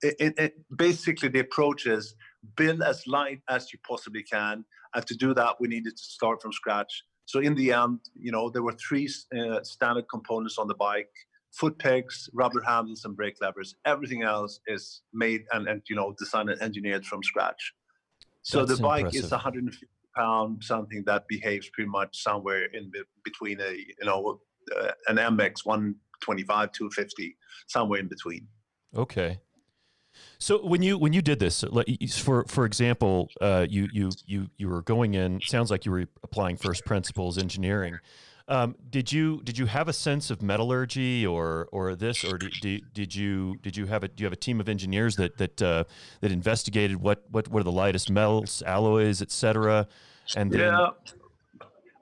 it, 0.02 0.16
it, 0.20 0.34
it, 0.40 0.54
basically 0.76 1.30
the 1.30 1.40
approach 1.40 1.86
is 1.86 2.16
build 2.56 2.82
as 2.82 3.06
light 3.06 3.42
as 3.50 3.72
you 3.72 3.80
possibly 3.88 4.24
can 4.24 4.66
and 4.96 5.06
to 5.08 5.16
do 5.16 5.34
that 5.34 5.56
we 5.60 5.68
needed 5.68 5.96
to 5.96 6.04
start 6.04 6.42
from 6.42 6.52
scratch. 6.52 7.04
So 7.26 7.40
in 7.40 7.56
the 7.56 7.72
end 7.74 8.00
you 8.16 8.32
know 8.32 8.50
there 8.50 8.64
were 8.64 8.74
three 8.74 9.10
uh, 9.38 9.64
standard 9.64 10.06
components 10.10 10.58
on 10.58 10.68
the 10.68 10.76
bike 10.76 11.14
foot 11.52 11.78
pegs 11.80 12.30
rubber 12.34 12.62
handles 12.62 13.06
and 13.06 13.16
brake 13.16 13.36
levers. 13.42 13.76
Everything 13.86 14.24
else 14.24 14.60
is 14.68 15.02
made 15.14 15.44
and, 15.52 15.68
and 15.68 15.82
you 15.90 15.96
know 15.96 16.14
designed 16.18 16.50
and 16.50 16.62
engineered 16.62 17.06
from 17.06 17.24
scratch. 17.24 17.74
So 18.44 18.66
That's 18.66 18.80
the 18.80 18.84
bike 18.84 19.06
impressive. 19.06 19.26
is 19.26 19.32
150 19.32 19.88
pound 20.16 20.62
something 20.64 21.04
that 21.06 21.28
behaves 21.30 21.70
pretty 21.70 21.90
much 21.90 22.22
somewhere 22.22 22.66
in 22.74 22.92
between 23.24 23.62
a 23.62 23.72
you 23.72 24.06
know 24.06 24.40
uh, 24.78 24.92
an 25.08 25.18
mx 25.18 25.66
125 25.66 26.72
250 26.72 27.38
somewhere 27.68 28.00
in 28.00 28.08
between. 28.08 28.48
Okay 28.96 29.40
so 30.40 30.66
when 30.66 30.82
you 30.82 30.98
when 30.98 31.14
you 31.14 31.22
did 31.22 31.40
this, 31.40 31.64
for 32.18 32.46
for 32.46 32.66
example, 32.66 33.30
uh, 33.40 33.66
you 33.70 33.88
you 33.94 34.10
you 34.26 34.50
you 34.58 34.70
were 34.70 34.82
going 34.82 35.14
in. 35.14 35.40
Sounds 35.42 35.70
like 35.70 35.86
you 35.86 35.92
were 35.92 36.06
applying 36.24 36.58
first 36.58 36.86
principles 36.86 37.38
engineering. 37.38 38.00
Um, 38.48 38.76
did 38.90 39.14
you 39.14 39.42
did 39.44 39.58
you 39.58 39.68
have 39.68 39.88
a 39.88 39.94
sense 39.94 40.30
of 40.30 40.42
metallurgy 40.42 41.26
or 41.26 41.70
or 41.72 41.96
this 41.96 42.24
or 42.26 42.38
did, 42.38 42.84
did 42.94 43.16
you 43.16 43.56
did 43.62 43.78
you 43.78 43.86
have 43.86 44.04
a 44.04 44.08
do 44.08 44.24
you 44.24 44.26
have 44.26 44.34
a 44.34 44.44
team 44.48 44.60
of 44.60 44.68
engineers 44.68 45.16
that 45.16 45.38
that 45.38 45.62
uh, 45.62 45.84
that 46.22 46.32
investigated 46.32 46.98
what 46.98 47.24
what 47.30 47.48
are 47.54 47.64
the 47.64 47.72
lightest 47.72 48.10
metals, 48.10 48.62
alloys, 48.66 49.22
etc. 49.22 49.88
And 50.36 50.52
then... 50.52 50.60
yeah, 50.60 50.88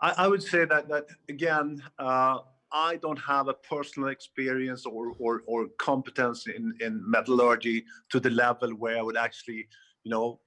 I, 0.02 0.14
I, 0.18 0.28
would 0.28 0.42
say 0.42 0.66
that 0.66 0.88
that 0.88 1.08
again. 1.28 1.84
Uh, 1.98 2.40
I 2.72 2.98
don't 2.98 3.20
have 3.20 3.48
a 3.48 3.54
personal 3.54 4.10
experience 4.10 4.86
or, 4.86 5.14
or, 5.20 5.44
or 5.48 5.68
competence 5.80 6.48
in, 6.48 6.74
in 6.80 7.02
metallurgy 7.06 7.86
to 8.12 8.20
the 8.20 8.30
level 8.30 8.70
where 8.72 8.98
I 8.98 9.02
would 9.02 9.18
actually, 9.18 9.68
you 10.04 10.12
know, 10.12 10.40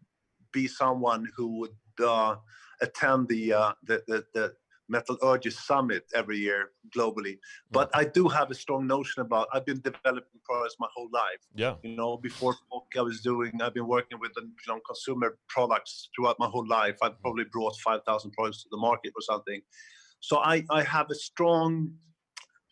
be 0.52 0.66
someone 0.66 1.26
who 1.36 1.58
would 1.58 2.06
uh, 2.06 2.36
attend 2.80 3.28
the, 3.28 3.52
uh, 3.52 3.72
the, 3.84 4.02
the, 4.06 4.24
the 4.34 4.52
metallurgy 4.88 5.50
summit 5.50 6.04
every 6.14 6.38
year 6.38 6.70
globally. 6.96 7.38
But 7.70 7.90
I 7.94 8.04
do 8.04 8.28
have 8.28 8.50
a 8.50 8.54
strong 8.54 8.86
notion 8.86 9.22
about. 9.22 9.48
I've 9.52 9.66
been 9.66 9.80
developing 9.80 10.40
products 10.44 10.76
my 10.78 10.88
whole 10.94 11.08
life. 11.12 11.42
Yeah. 11.54 11.74
You 11.82 11.96
know, 11.96 12.16
before 12.16 12.54
I 12.96 13.02
was 13.02 13.20
doing. 13.20 13.60
I've 13.60 13.74
been 13.74 13.88
working 13.88 14.18
with 14.20 14.32
you 14.36 14.50
know 14.68 14.80
consumer 14.86 15.38
products 15.48 16.10
throughout 16.14 16.36
my 16.38 16.46
whole 16.46 16.68
life. 16.68 16.96
I've 17.02 17.18
probably 17.20 17.44
brought 17.50 17.74
five 17.78 18.00
thousand 18.06 18.32
products 18.32 18.62
to 18.64 18.68
the 18.70 18.76
market 18.76 19.12
or 19.16 19.22
something. 19.22 19.60
So 20.20 20.38
I 20.38 20.64
I 20.70 20.82
have 20.82 21.10
a 21.10 21.14
strong 21.14 21.94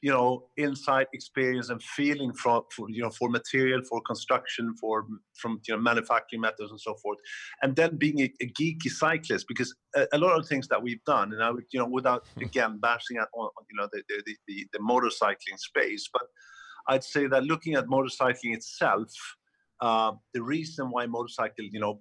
you 0.02 0.10
know 0.10 0.44
insight 0.56 1.06
experience 1.12 1.68
and 1.68 1.82
feeling 1.82 2.32
for, 2.32 2.64
for 2.74 2.88
you 2.90 3.02
know 3.02 3.10
for 3.10 3.28
material 3.28 3.80
for 3.88 4.00
construction 4.02 4.74
for 4.80 5.06
from 5.34 5.60
you 5.66 5.74
know 5.74 5.80
manufacturing 5.80 6.40
methods 6.40 6.70
and 6.70 6.80
so 6.80 6.94
forth 7.02 7.18
and 7.62 7.76
then 7.76 7.96
being 7.96 8.20
a, 8.20 8.32
a 8.40 8.46
geeky 8.58 8.88
cyclist 8.88 9.46
because 9.46 9.74
a, 9.94 10.06
a, 10.12 10.18
lot 10.18 10.38
of 10.38 10.46
things 10.46 10.68
that 10.68 10.82
we've 10.82 11.04
done 11.04 11.32
and 11.32 11.42
i 11.42 11.50
would 11.50 11.64
you 11.72 11.78
know 11.78 11.86
without 11.86 12.26
hmm. 12.36 12.44
again 12.44 12.78
bashing 12.80 13.18
at 13.18 13.28
on 13.34 13.50
you 13.70 13.76
know 13.76 13.88
the 13.92 14.02
the, 14.08 14.36
the 14.48 14.66
the 14.72 14.78
motorcycling 14.78 15.58
space 15.58 16.08
but 16.12 16.22
i'd 16.88 17.04
say 17.04 17.26
that 17.26 17.44
looking 17.44 17.74
at 17.74 17.86
motorcycling 17.86 18.54
itself 18.54 19.10
uh, 19.82 20.12
the 20.34 20.42
reason 20.42 20.90
why 20.90 21.06
motorcycle 21.06 21.64
you 21.70 21.80
know 21.80 22.00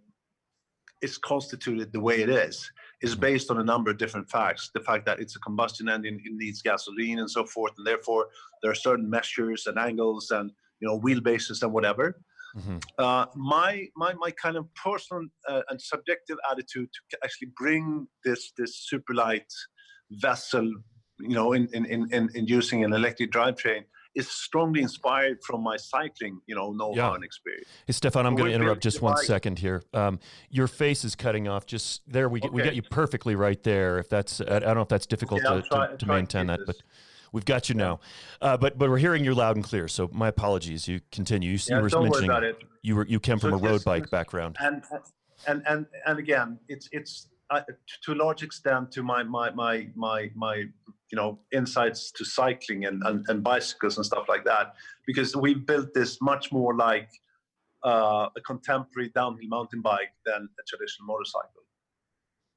is 1.02 1.18
constituted 1.18 1.92
the 1.94 2.00
way 2.00 2.22
it 2.22 2.30
is 2.30 2.70
is 3.02 3.16
based 3.16 3.50
on 3.50 3.60
a 3.60 3.64
number 3.64 3.90
of 3.90 3.98
different 3.98 4.30
facts. 4.30 4.72
The 4.74 4.82
fact 4.82 5.06
that 5.06 5.20
it's 5.20 5.36
a 5.36 5.40
combustion 5.40 5.90
engine, 5.90 6.20
it 6.24 6.34
needs 6.34 6.62
gasoline 6.62 7.20
and 7.20 7.30
so 7.30 7.46
forth, 7.46 7.74
and 7.78 7.86
therefore 7.86 8.28
there 8.62 8.72
are 8.72 8.76
certain 8.76 9.10
measures 9.10 9.68
and 9.68 9.78
angles 9.78 10.32
and 10.32 10.52
you 10.80 10.88
know 10.88 11.00
wheelbases 11.00 11.62
and 11.64 11.72
whatever. 11.72 12.22
Mm-hmm. 12.58 12.78
Uh, 12.98 13.26
my 13.36 13.88
my 13.96 14.14
my 14.14 14.32
kind 14.32 14.58
of 14.58 14.66
personal 14.76 15.24
uh, 15.48 15.62
and 15.70 15.82
subjective 15.82 16.38
attitude 16.52 16.90
to 17.12 17.18
actually 17.24 17.50
bring 17.58 18.08
this 18.26 18.52
this 18.58 18.76
super 18.88 19.14
light 19.14 19.52
vessel, 20.12 20.66
you 21.20 21.36
know, 21.36 21.54
in 21.54 21.68
in 21.74 21.86
in, 21.86 22.30
in 22.34 22.48
using 22.48 22.84
an 22.84 22.94
electric 22.94 23.32
drivetrain 23.32 23.84
is 24.16 24.30
strongly 24.30 24.82
inspired 24.82 25.44
from 25.44 25.62
my 25.62 25.78
cycling, 25.78 26.42
you 26.48 26.56
know, 26.56 26.72
know-how 26.72 27.10
yeah. 27.10 27.16
and 27.16 27.24
experience. 27.24 27.68
Hey, 27.86 27.94
Stefan, 27.94 28.26
I'm 28.26 28.36
going 28.36 28.50
to 28.50 28.56
interrupt 28.56 28.82
just 28.82 29.02
one 29.02 29.18
second 29.18 29.60
here. 29.60 29.84
Um, 29.94 30.20
your 30.50 30.68
face 30.68 31.04
is 31.04 31.16
cutting 31.16 31.48
off. 31.48 31.66
Just 31.66 32.02
there, 32.08 32.28
we 32.28 32.40
get, 32.40 32.48
okay. 32.48 32.56
we 32.56 32.64
get 32.64 32.76
you 32.76 32.82
perfectly 32.82 33.36
right 33.36 33.62
there. 33.64 34.00
If 34.00 34.10
that's, 34.10 34.42
I 34.42 34.60
don't 34.60 34.76
know 34.76 34.82
if 34.82 34.88
that's 34.88 35.06
difficult 35.06 35.46
okay, 35.46 35.62
to, 35.62 35.68
try, 35.68 35.88
to, 35.88 35.98
to 35.98 36.06
maintain 36.06 36.48
that, 36.48 36.60
this. 36.60 36.68
but 36.68 36.76
we've 37.32 37.46
got 37.46 37.70
you 37.70 37.76
now. 37.76 38.00
Uh, 38.42 38.58
but 38.58 38.78
but 38.78 38.90
we're 38.90 38.98
hearing 38.98 39.24
you 39.24 39.34
loud 39.34 39.56
and 39.56 39.66
clear. 39.66 39.88
So 39.88 40.10
my 40.12 40.28
apologies. 40.28 40.88
You 40.88 41.02
continue. 41.12 41.52
You, 41.52 41.60
yeah, 41.68 41.78
you 41.78 41.82
were 41.84 42.02
mentioning 42.02 42.12
worry 42.12 42.26
about 42.26 42.44
it. 42.44 42.64
you 42.82 42.96
were 42.96 43.06
you 43.06 43.20
came 43.20 43.40
so 43.40 43.50
from 43.50 43.54
a 43.54 43.68
road 43.68 43.84
bike 43.84 44.10
background. 44.10 44.58
And 44.60 44.84
and 45.48 45.64
and 45.68 45.86
and 46.06 46.20
again, 46.20 46.60
it's 46.68 46.90
it's 46.92 47.28
uh, 47.50 47.62
to 48.04 48.14
a 48.14 48.16
large 48.16 48.44
extent 48.44 48.92
to 48.94 49.04
my 49.04 49.24
my 49.24 49.52
my 49.52 49.88
my 49.96 50.32
my 50.36 50.66
you 51.12 51.16
know 51.16 51.40
insights 51.52 52.12
to 52.12 52.24
cycling 52.24 52.86
and, 52.86 53.02
and, 53.06 53.26
and 53.30 53.44
bicycles 53.44 53.98
and 53.98 54.06
stuff 54.06 54.26
like 54.28 54.46
that 54.46 54.76
because 55.06 55.36
we 55.36 55.54
built 55.54 55.94
this 55.94 56.22
much 56.22 56.52
more 56.52 56.76
like 56.76 57.10
uh, 57.84 58.28
a 58.36 58.42
contemporary 58.42 59.10
downhill 59.16 59.48
mountain 59.48 59.82
bike 59.82 60.12
than 60.26 60.50
a 60.60 60.64
traditional 60.68 61.08
motorcycle. 61.08 61.64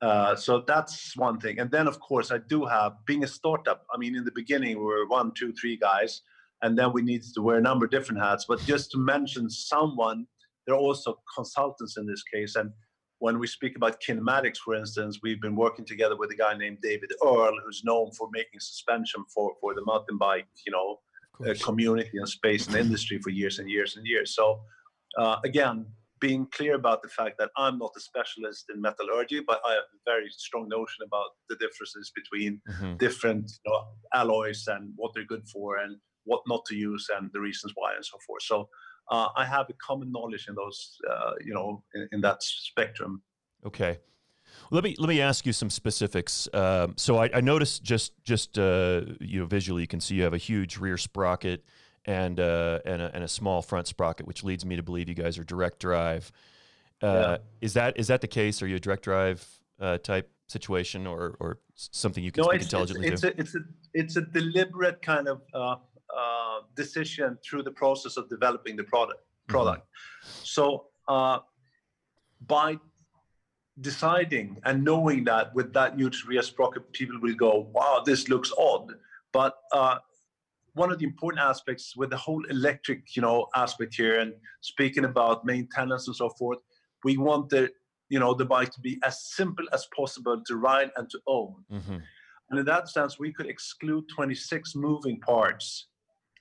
Uh, 0.00 0.35
so 0.35 0.64
that's 0.66 1.16
one 1.16 1.38
thing. 1.38 1.61
And 1.61 1.71
then 1.71 1.87
of 1.87 2.00
course 2.00 2.30
i 2.32 2.38
do 2.38 2.64
have 2.64 2.92
being 3.06 3.25
a 3.25 3.26
startup 3.26 3.87
i 3.94 3.97
mean 3.97 4.16
in 4.16 4.25
the 4.25 4.32
beginning 4.32 4.78
we 4.78 4.85
were 4.85 5.06
one 5.06 5.32
two 5.32 5.52
three 5.52 5.76
guys 5.76 6.23
and 6.62 6.78
then 6.78 6.92
we 6.92 7.02
needed 7.02 7.35
to 7.35 7.42
wear 7.42 7.56
a 7.59 7.61
number 7.61 7.85
of 7.87 7.90
different 7.90 8.23
hats. 8.23 8.44
But 8.49 8.61
just 8.61 8.90
to 8.92 8.99
mention 8.99 9.50
someone 9.50 10.26
there 10.66 10.76
are 10.76 10.78
also 10.78 11.18
consultants 11.35 11.97
in 11.97 12.06
this 12.06 12.23
case 12.23 12.56
and 12.56 12.71
when 13.22 13.38
we 13.38 13.46
speak 13.46 13.76
about 13.76 14.02
kinematics, 14.02 14.56
for 14.56 14.74
instance, 14.74 15.20
we've 15.22 15.40
been 15.40 15.54
working 15.54 15.84
together 15.84 16.16
with 16.16 16.32
a 16.32 16.34
guy 16.34 16.54
named 16.58 16.78
David 16.82 17.12
Earl, 17.24 17.56
who's 17.64 17.82
known 17.84 18.10
for 18.18 18.28
making 18.32 18.58
suspension 18.58 19.22
for, 19.32 19.52
for 19.60 19.74
the 19.74 19.84
mountain 19.84 20.18
bike, 20.18 20.48
you 20.66 20.72
know, 20.72 20.98
uh, 21.46 21.54
community 21.62 22.18
and 22.18 22.28
space 22.28 22.66
and 22.66 22.74
industry 22.74 23.20
for 23.20 23.30
years 23.30 23.60
and 23.60 23.70
years 23.70 23.96
and 23.96 24.04
years. 24.04 24.34
So, 24.34 24.62
uh, 25.16 25.36
again, 25.44 25.86
being 26.18 26.48
clear 26.50 26.74
about 26.74 27.00
the 27.00 27.08
fact 27.10 27.38
that 27.38 27.50
I'm 27.56 27.78
not 27.78 27.92
a 27.96 28.00
specialist 28.00 28.64
in 28.74 28.80
metallurgy, 28.80 29.40
but 29.46 29.60
I 29.64 29.74
have 29.74 29.84
a 29.94 30.02
very 30.04 30.28
strong 30.30 30.68
notion 30.68 31.04
about 31.06 31.30
the 31.48 31.54
differences 31.64 32.10
between 32.16 32.60
mm-hmm. 32.68 32.96
different 32.96 33.52
you 33.64 33.70
know, 33.70 33.84
alloys 34.14 34.66
and 34.66 34.92
what 34.96 35.12
they're 35.14 35.32
good 35.34 35.46
for 35.46 35.76
and 35.76 35.96
what 36.24 36.42
not 36.46 36.64
to 36.66 36.74
use 36.74 37.08
and 37.16 37.30
the 37.32 37.40
reasons 37.40 37.72
why 37.74 37.94
and 37.94 38.04
so 38.04 38.18
forth. 38.26 38.42
So 38.42 38.68
uh, 39.10 39.28
I 39.36 39.44
have 39.44 39.68
a 39.68 39.74
common 39.74 40.10
knowledge 40.12 40.46
in 40.48 40.54
those, 40.54 40.98
uh, 41.10 41.32
you 41.44 41.54
know, 41.54 41.82
in, 41.94 42.08
in, 42.12 42.20
that 42.20 42.42
spectrum. 42.42 43.22
Okay. 43.66 43.98
Let 44.70 44.84
me 44.84 44.94
let 44.98 45.08
me 45.08 45.20
ask 45.20 45.46
you 45.46 45.52
some 45.52 45.70
specifics. 45.70 46.48
Um, 46.52 46.94
so 46.96 47.16
I, 47.16 47.30
I, 47.34 47.40
noticed 47.40 47.82
just 47.82 48.12
just 48.22 48.58
uh, 48.58 49.02
you 49.20 49.40
know 49.40 49.46
visually 49.46 49.82
you 49.82 49.88
can 49.88 50.00
see 50.00 50.16
you 50.16 50.22
have 50.22 50.34
a 50.34 50.38
huge 50.38 50.76
rear 50.76 50.98
sprocket 50.98 51.64
and 52.04 52.38
uh, 52.38 52.80
and 52.84 53.00
a, 53.02 53.10
and, 53.14 53.24
a, 53.24 53.28
small 53.28 53.62
front 53.62 53.86
sprocket, 53.86 54.26
which 54.26 54.44
leads 54.44 54.64
me 54.64 54.76
to 54.76 54.82
believe 54.82 55.08
you 55.08 55.14
guys 55.14 55.38
are 55.38 55.44
direct 55.44 55.78
drive. 55.78 56.30
Uh, 57.02 57.06
yeah. 57.06 57.36
Is 57.60 57.74
that 57.74 57.98
is 57.98 58.08
that 58.08 58.20
the 58.20 58.28
case? 58.28 58.62
Are 58.62 58.66
you 58.66 58.76
a 58.76 58.80
direct 58.80 59.04
drive 59.04 59.46
uh, 59.80 59.98
type 59.98 60.30
situation 60.48 61.06
or 61.06 61.36
or 61.40 61.58
something 61.74 62.22
you 62.22 62.32
can 62.32 62.42
no, 62.42 62.48
speak 62.50 62.56
it's, 62.56 62.66
intelligently 62.66 63.08
it's, 63.08 63.24
it's 63.24 63.32
to? 63.32 63.38
A, 63.38 63.40
it's 63.40 63.54
a 63.54 63.58
it's 63.94 64.16
a 64.16 64.22
deliberate 64.22 65.00
kind 65.02 65.28
of 65.28 65.42
uh, 66.16 66.61
decision 66.76 67.38
through 67.45 67.62
the 67.62 67.71
process 67.71 68.16
of 68.16 68.28
developing 68.28 68.76
the 68.76 68.85
product. 68.85 69.21
Mm-hmm. 69.21 69.52
Product. 69.52 69.83
Mm-hmm. 69.83 70.45
So 70.45 70.87
uh, 71.09 71.38
by 72.47 72.78
deciding 73.81 74.59
and 74.64 74.85
knowing 74.85 75.25
that 75.25 75.54
with 75.54 75.73
that 75.73 75.97
new 75.97 76.11
rear 76.26 76.42
sprocket, 76.42 76.92
people 76.92 77.19
will 77.21 77.35
go, 77.35 77.71
"Wow, 77.73 78.02
this 78.04 78.28
looks 78.28 78.52
odd." 78.59 78.92
But 79.33 79.54
uh, 79.73 79.99
one 80.75 80.92
of 80.92 80.99
the 80.99 81.04
important 81.04 81.42
aspects 81.42 81.97
with 81.97 82.11
the 82.11 82.16
whole 82.16 82.45
electric, 82.50 83.16
you 83.16 83.23
know, 83.23 83.47
aspect 83.54 83.95
here, 83.95 84.21
and 84.21 84.35
speaking 84.61 85.04
about 85.04 85.45
maintenance 85.45 86.07
and 86.07 86.16
so 86.16 86.31
forth, 86.31 86.59
we 87.04 87.16
want 87.16 87.49
the, 87.49 87.71
you 88.09 88.19
know, 88.19 88.35
the 88.35 88.45
bike 88.45 88.71
to 88.73 88.81
be 88.81 88.99
as 89.02 89.25
simple 89.25 89.64
as 89.73 89.87
possible 89.97 90.42
to 90.47 90.57
ride 90.57 90.90
and 90.97 91.09
to 91.11 91.19
own. 91.26 91.54
Mm-hmm. 91.71 91.99
And 92.50 92.59
in 92.59 92.66
that 92.66 92.88
sense, 92.88 93.19
we 93.19 93.33
could 93.33 93.47
exclude 93.47 94.04
26 94.14 94.75
moving 94.75 95.19
parts 95.21 95.87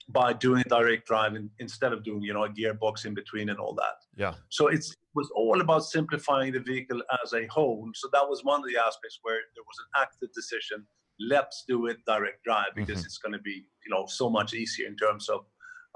by 0.09 0.33
doing 0.33 0.63
direct 0.67 1.07
driving 1.07 1.49
instead 1.59 1.93
of 1.93 2.03
doing 2.03 2.21
you 2.21 2.33
know 2.33 2.43
a 2.45 2.49
gearbox 2.49 3.05
in 3.05 3.13
between 3.13 3.49
and 3.49 3.59
all 3.59 3.75
that. 3.75 3.95
Yeah. 4.15 4.33
So 4.49 4.67
it 4.67 4.85
was 5.15 5.29
all 5.35 5.61
about 5.61 5.83
simplifying 5.83 6.53
the 6.53 6.59
vehicle 6.59 7.01
as 7.23 7.33
a 7.33 7.45
whole. 7.47 7.89
So 7.95 8.09
that 8.13 8.27
was 8.27 8.43
one 8.43 8.61
of 8.61 8.67
the 8.67 8.77
aspects 8.77 9.19
where 9.21 9.39
there 9.55 9.63
was 9.65 9.77
an 9.79 10.01
active 10.01 10.29
decision 10.33 10.85
let's 11.29 11.63
do 11.67 11.87
it 11.87 11.97
direct 12.07 12.43
drive 12.43 12.73
because 12.75 12.99
mm-hmm. 12.99 13.05
it's 13.05 13.17
going 13.17 13.33
to 13.33 13.39
be 13.39 13.63
you 13.85 13.89
know 13.89 14.05
so 14.07 14.29
much 14.29 14.53
easier 14.53 14.87
in 14.87 14.95
terms 14.95 15.29
of 15.29 15.41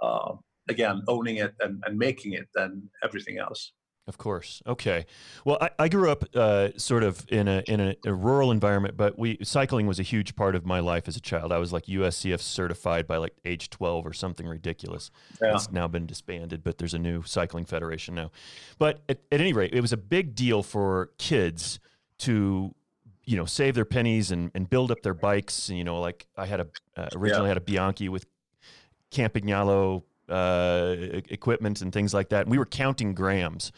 uh, 0.01 0.33
again 0.69 1.01
owning 1.07 1.37
it 1.37 1.53
and, 1.61 1.81
and 1.85 1.97
making 1.97 2.33
it 2.33 2.47
than 2.53 2.89
everything 3.03 3.37
else 3.37 3.73
of 4.07 4.19
course. 4.19 4.61
Okay. 4.67 5.05
Well, 5.45 5.57
I, 5.59 5.69
I 5.79 5.89
grew 5.89 6.11
up 6.11 6.23
uh, 6.35 6.69
sort 6.77 7.03
of 7.03 7.25
in 7.29 7.47
a 7.47 7.63
in 7.67 7.79
a, 7.79 7.95
a, 8.05 8.13
rural 8.13 8.51
environment, 8.51 8.95
but 8.95 9.17
we 9.17 9.39
cycling 9.41 9.87
was 9.87 9.99
a 9.99 10.03
huge 10.03 10.35
part 10.35 10.55
of 10.55 10.63
my 10.65 10.79
life 10.79 11.07
as 11.07 11.17
a 11.17 11.19
child. 11.19 11.51
I 11.51 11.57
was 11.57 11.73
like 11.73 11.85
USCF 11.85 12.39
certified 12.39 13.07
by 13.07 13.17
like 13.17 13.33
age 13.45 13.71
twelve 13.71 14.05
or 14.05 14.13
something 14.13 14.47
ridiculous. 14.47 15.09
Yeah. 15.41 15.55
It's 15.55 15.71
now 15.71 15.87
been 15.87 16.05
disbanded, 16.05 16.63
but 16.63 16.77
there's 16.77 16.93
a 16.93 16.99
new 16.99 17.23
cycling 17.23 17.65
federation 17.65 18.13
now. 18.13 18.31
But 18.77 19.01
at, 19.09 19.21
at 19.31 19.41
any 19.41 19.53
rate, 19.53 19.73
it 19.73 19.81
was 19.81 19.93
a 19.93 19.97
big 19.97 20.35
deal 20.35 20.61
for 20.61 21.09
kids 21.17 21.79
to 22.19 22.75
you 23.25 23.37
know 23.37 23.45
save 23.45 23.73
their 23.73 23.85
pennies 23.85 24.29
and, 24.29 24.51
and 24.53 24.69
build 24.69 24.91
up 24.91 25.01
their 25.01 25.15
bikes. 25.15 25.69
You 25.69 25.83
know, 25.83 25.99
like 25.99 26.27
I 26.37 26.45
had 26.45 26.59
a 26.59 26.67
uh, 26.95 27.09
originally 27.15 27.45
yeah. 27.45 27.49
had 27.49 27.57
a 27.57 27.61
Bianchi 27.61 28.09
with 28.09 28.27
Campagnolo 29.11 30.03
uh, 30.29 30.95
equipment 31.29 31.81
and 31.81 31.91
things 31.91 32.13
like 32.13 32.29
that. 32.29 32.41
And 32.41 32.51
we 32.51 32.57
were 32.57 32.65
counting 32.65 33.13
grams. 33.13 33.71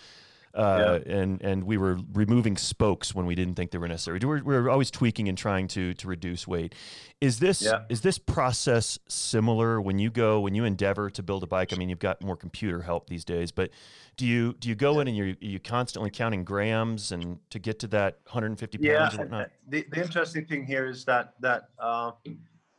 Uh, 0.54 1.00
yeah. 1.06 1.14
and 1.14 1.42
and 1.44 1.64
we 1.66 1.78
were 1.78 2.00
removing 2.14 2.58
spokes 2.58 3.14
when 3.14 3.28
we 3.28 3.36
didn't 3.36 3.54
think 3.54 3.70
they 3.70 3.78
were 3.78 3.88
necessary. 3.88 4.18
We 4.20 4.28
were, 4.28 4.42
we 4.44 4.56
were 4.56 4.72
always 4.72 4.90
tweaking 4.90 5.30
and 5.30 5.38
trying 5.38 5.68
to 5.70 5.94
to 5.94 6.08
reduce 6.08 6.48
weight. 6.48 6.74
Is 7.22 7.38
this 7.38 7.62
yeah. 7.62 7.84
is 7.90 8.02
this 8.02 8.18
process 8.18 8.98
similar 9.08 9.80
when 9.80 10.00
you 10.00 10.10
go 10.10 10.40
when 10.40 10.56
you 10.56 10.64
endeavor 10.64 11.12
to 11.12 11.22
build 11.22 11.44
a 11.44 11.48
bike? 11.48 11.74
I 11.74 11.76
mean, 11.76 11.90
you've 11.90 12.00
got 12.00 12.24
more 12.24 12.36
computer 12.36 12.82
help 12.82 13.08
these 13.08 13.24
days, 13.24 13.52
but 13.52 13.70
do 14.16 14.26
you 14.26 14.54
do 14.54 14.68
you 14.68 14.74
go 14.74 14.96
yeah. 14.96 15.02
in 15.02 15.08
and 15.10 15.18
you're 15.18 15.36
you 15.40 15.60
constantly 15.60 16.10
counting 16.10 16.44
grams 16.44 17.12
and 17.12 17.38
to 17.52 17.60
get 17.60 17.78
to 17.80 17.88
that 17.90 18.18
150 18.24 18.78
pounds 18.80 18.84
yeah, 18.84 19.10
and 19.10 19.20
whatnot? 19.20 19.52
The, 19.68 19.86
the 19.92 20.02
interesting 20.02 20.46
thing 20.46 20.66
here 20.66 20.88
is 20.88 21.06
that 21.06 21.36
that 21.40 21.70
uh, 21.78 22.14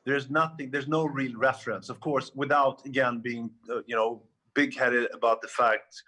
there's 0.08 0.30
nothing 0.30 0.70
there's 0.70 0.88
no 0.88 1.04
real 1.04 1.36
reference. 1.36 1.88
Of 1.88 2.00
course 2.00 2.32
without 2.34 2.84
again 2.86 3.20
being 3.20 3.50
uh, 3.70 3.82
you 3.86 3.96
know 3.96 4.22
big-headed 4.54 5.08
about 5.12 5.42
the 5.42 5.48
fact 5.48 6.02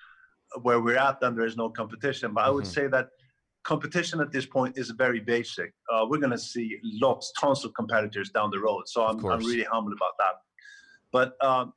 where 0.62 0.80
we're 0.80 0.96
at 0.96 1.20
then 1.20 1.36
there 1.36 1.46
is 1.46 1.56
no 1.56 1.68
competition. 1.68 2.32
But 2.34 2.44
i 2.44 2.50
would 2.50 2.64
mm-hmm. 2.64 2.72
say 2.72 2.86
that 2.88 3.08
competition 3.62 4.20
at 4.20 4.32
this 4.32 4.46
point 4.46 4.78
is 4.78 4.90
very 4.90 5.20
basic. 5.20 5.70
Uh, 5.92 6.06
we're 6.08 6.18
going 6.18 6.38
to 6.40 6.44
see 6.52 6.78
lots 6.82 7.32
tons 7.38 7.64
of 7.64 7.74
competitors 7.74 8.30
down 8.30 8.50
the 8.50 8.58
road. 8.58 8.84
So 8.86 9.04
i'm, 9.04 9.18
I'm 9.24 9.40
really 9.40 9.68
humble 9.74 9.92
about 9.92 10.14
that. 10.22 10.34
But 11.12 11.28
um, 11.44 11.74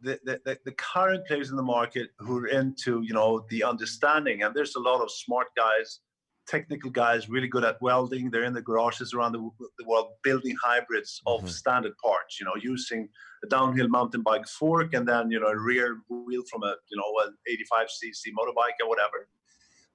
the, 0.00 0.20
the, 0.24 0.58
the 0.64 0.72
current 0.72 1.26
players 1.26 1.50
in 1.50 1.56
the 1.56 1.62
market 1.62 2.08
who 2.18 2.38
are 2.40 2.48
into 2.48 3.02
you 3.02 3.14
know 3.14 3.46
the 3.48 3.64
understanding 3.64 4.42
and 4.42 4.54
there's 4.54 4.74
a 4.76 4.80
lot 4.80 5.00
of 5.00 5.10
smart 5.10 5.48
guys 5.56 6.00
technical 6.46 6.90
guys 6.90 7.28
really 7.28 7.48
good 7.48 7.64
at 7.64 7.80
welding. 7.80 8.30
They're 8.30 8.44
in 8.44 8.52
the 8.52 8.62
garages 8.62 9.14
around 9.14 9.32
the, 9.32 9.48
the 9.78 9.84
world 9.86 10.08
building 10.22 10.56
hybrids 10.62 11.22
of 11.26 11.40
mm-hmm. 11.40 11.48
standard 11.48 11.96
parts. 12.02 12.40
You 12.40 12.46
know, 12.46 12.54
using 12.60 13.08
a 13.44 13.48
downhill 13.48 13.88
mountain 13.88 14.22
bike 14.22 14.46
fork 14.46 14.94
and 14.94 15.06
then 15.06 15.30
you 15.30 15.40
know 15.40 15.48
a 15.48 15.58
rear 15.58 15.98
wheel 16.08 16.42
from 16.50 16.62
a 16.62 16.74
you 16.90 16.96
know 16.96 17.26
an 17.26 17.36
85 17.46 17.86
cc 17.88 18.32
motorbike 18.38 18.78
or 18.82 18.88
whatever. 18.88 19.28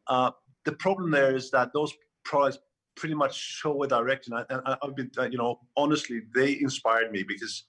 Uh, 0.08 0.32
the 0.66 0.74
problem 0.74 1.12
there 1.12 1.36
is 1.36 1.52
that 1.52 1.72
those 1.74 1.94
products 2.26 2.60
pretty 2.96 3.16
much 3.16 3.36
show 3.36 3.82
a 3.84 3.88
direction. 3.88 4.34
And 4.34 4.62
I, 4.66 4.78
have 4.84 4.96
been, 4.96 5.10
uh, 5.18 5.24
you 5.24 5.38
know, 5.38 5.60
honestly, 5.78 6.22
they 6.36 6.60
inspired 6.60 7.12
me 7.12 7.24
because 7.24 7.64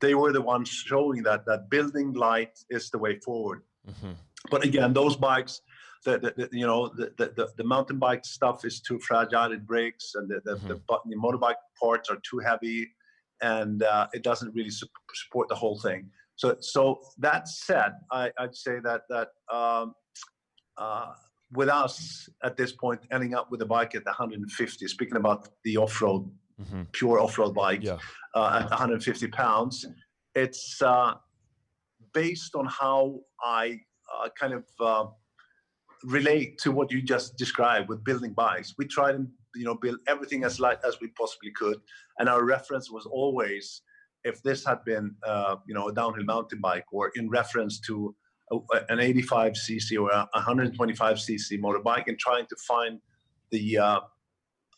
they 0.00 0.14
were 0.14 0.32
the 0.32 0.42
ones 0.42 0.68
showing 0.68 1.22
that 1.22 1.46
that 1.46 1.70
building 1.70 2.12
light 2.12 2.58
is 2.68 2.90
the 2.90 2.98
way 2.98 3.18
forward. 3.18 3.62
Mm-hmm. 3.88 4.12
But 4.50 4.64
again, 4.64 4.92
those 4.92 5.16
bikes, 5.16 5.62
the, 6.04 6.18
the, 6.18 6.48
the 6.48 6.48
you 6.52 6.66
know 6.66 6.88
the, 6.88 7.12
the, 7.16 7.48
the 7.56 7.64
mountain 7.64 7.98
bike 7.98 8.24
stuff 8.24 8.64
is 8.64 8.80
too 8.80 8.98
fragile. 8.98 9.52
It 9.52 9.66
breaks, 9.66 10.14
and 10.14 10.28
the 10.28 10.40
the, 10.44 10.56
mm-hmm. 10.56 11.10
the, 11.10 11.16
motorbike 11.16 11.56
parts 11.80 12.10
are 12.10 12.18
too 12.28 12.38
heavy, 12.38 12.88
and 13.42 13.82
uh, 13.82 14.06
it 14.12 14.22
doesn't 14.22 14.54
really 14.54 14.70
su- 14.70 14.86
support 15.14 15.48
the 15.48 15.54
whole 15.54 15.78
thing. 15.78 16.10
So 16.36 16.56
so 16.60 17.00
that 17.18 17.48
said, 17.48 17.92
I, 18.10 18.30
would 18.40 18.56
say 18.56 18.80
that 18.82 19.02
that 19.08 19.28
um, 19.52 19.94
uh, 20.76 21.12
with 21.52 21.68
us 21.68 22.28
at 22.42 22.56
this 22.56 22.72
point 22.72 23.00
ending 23.10 23.34
up 23.34 23.50
with 23.50 23.62
a 23.62 23.66
bike 23.66 23.94
at 23.94 24.04
150. 24.04 24.88
Speaking 24.88 25.16
about 25.16 25.48
the 25.64 25.76
off-road, 25.76 26.30
mm-hmm. 26.60 26.82
pure 26.92 27.20
off-road 27.20 27.54
bike 27.54 27.82
yeah. 27.82 27.98
uh, 28.34 28.60
at 28.62 28.70
150 28.70 29.28
pounds, 29.28 29.86
it's 30.34 30.82
uh, 30.82 31.14
based 32.12 32.54
on 32.54 32.66
how 32.66 33.20
I 33.40 33.80
uh, 34.12 34.28
kind 34.38 34.52
of 34.52 34.64
uh, 34.80 35.06
relate 36.04 36.58
to 36.58 36.70
what 36.70 36.92
you 36.92 37.02
just 37.02 37.36
described 37.36 37.88
with 37.88 38.04
building 38.04 38.32
bikes. 38.32 38.74
We 38.78 38.86
tried 38.86 39.14
and 39.16 39.28
you 39.54 39.64
know 39.64 39.74
build 39.74 39.98
everything 40.06 40.44
as 40.44 40.60
light 40.60 40.78
as 40.86 41.00
we 41.00 41.08
possibly 41.08 41.50
could, 41.52 41.78
and 42.18 42.28
our 42.28 42.44
reference 42.44 42.90
was 42.90 43.06
always 43.06 43.82
if 44.24 44.42
this 44.42 44.64
had 44.64 44.84
been 44.84 45.14
uh, 45.26 45.56
you 45.66 45.74
know 45.74 45.88
a 45.88 45.94
downhill 45.94 46.24
mountain 46.24 46.60
bike 46.60 46.84
or 46.92 47.10
in 47.14 47.28
reference 47.28 47.80
to 47.80 48.14
a, 48.52 48.58
an 48.90 49.00
85 49.00 49.52
cc 49.52 50.00
or 50.00 50.10
a 50.10 50.28
125 50.34 51.16
cc 51.16 51.60
motorbike, 51.60 52.08
and 52.08 52.18
trying 52.18 52.46
to 52.46 52.56
find 52.68 53.00
the 53.50 53.78
uh, 53.78 54.00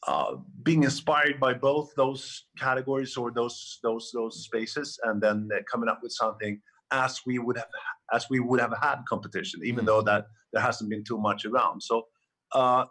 uh, 0.06 0.36
being 0.62 0.84
inspired 0.84 1.40
by 1.40 1.52
both 1.52 1.92
those 1.96 2.44
categories 2.58 3.16
or 3.16 3.32
those 3.32 3.78
those 3.82 4.10
those 4.14 4.44
spaces, 4.44 4.98
and 5.04 5.20
then 5.20 5.48
coming 5.70 5.88
up 5.88 6.00
with 6.02 6.12
something 6.12 6.60
as 6.90 7.20
we 7.26 7.38
would 7.38 7.56
have 7.56 7.68
as 8.12 8.26
we 8.30 8.40
would 8.40 8.60
have 8.60 8.74
had 8.80 9.02
competition, 9.08 9.60
even 9.64 9.84
mm. 9.84 9.88
though 9.88 10.02
that 10.02 10.26
there 10.52 10.62
hasn't 10.62 10.90
been 10.90 11.04
too 11.04 11.18
much 11.18 11.44
around. 11.44 11.82
So, 11.82 12.06
uh, 12.52 12.84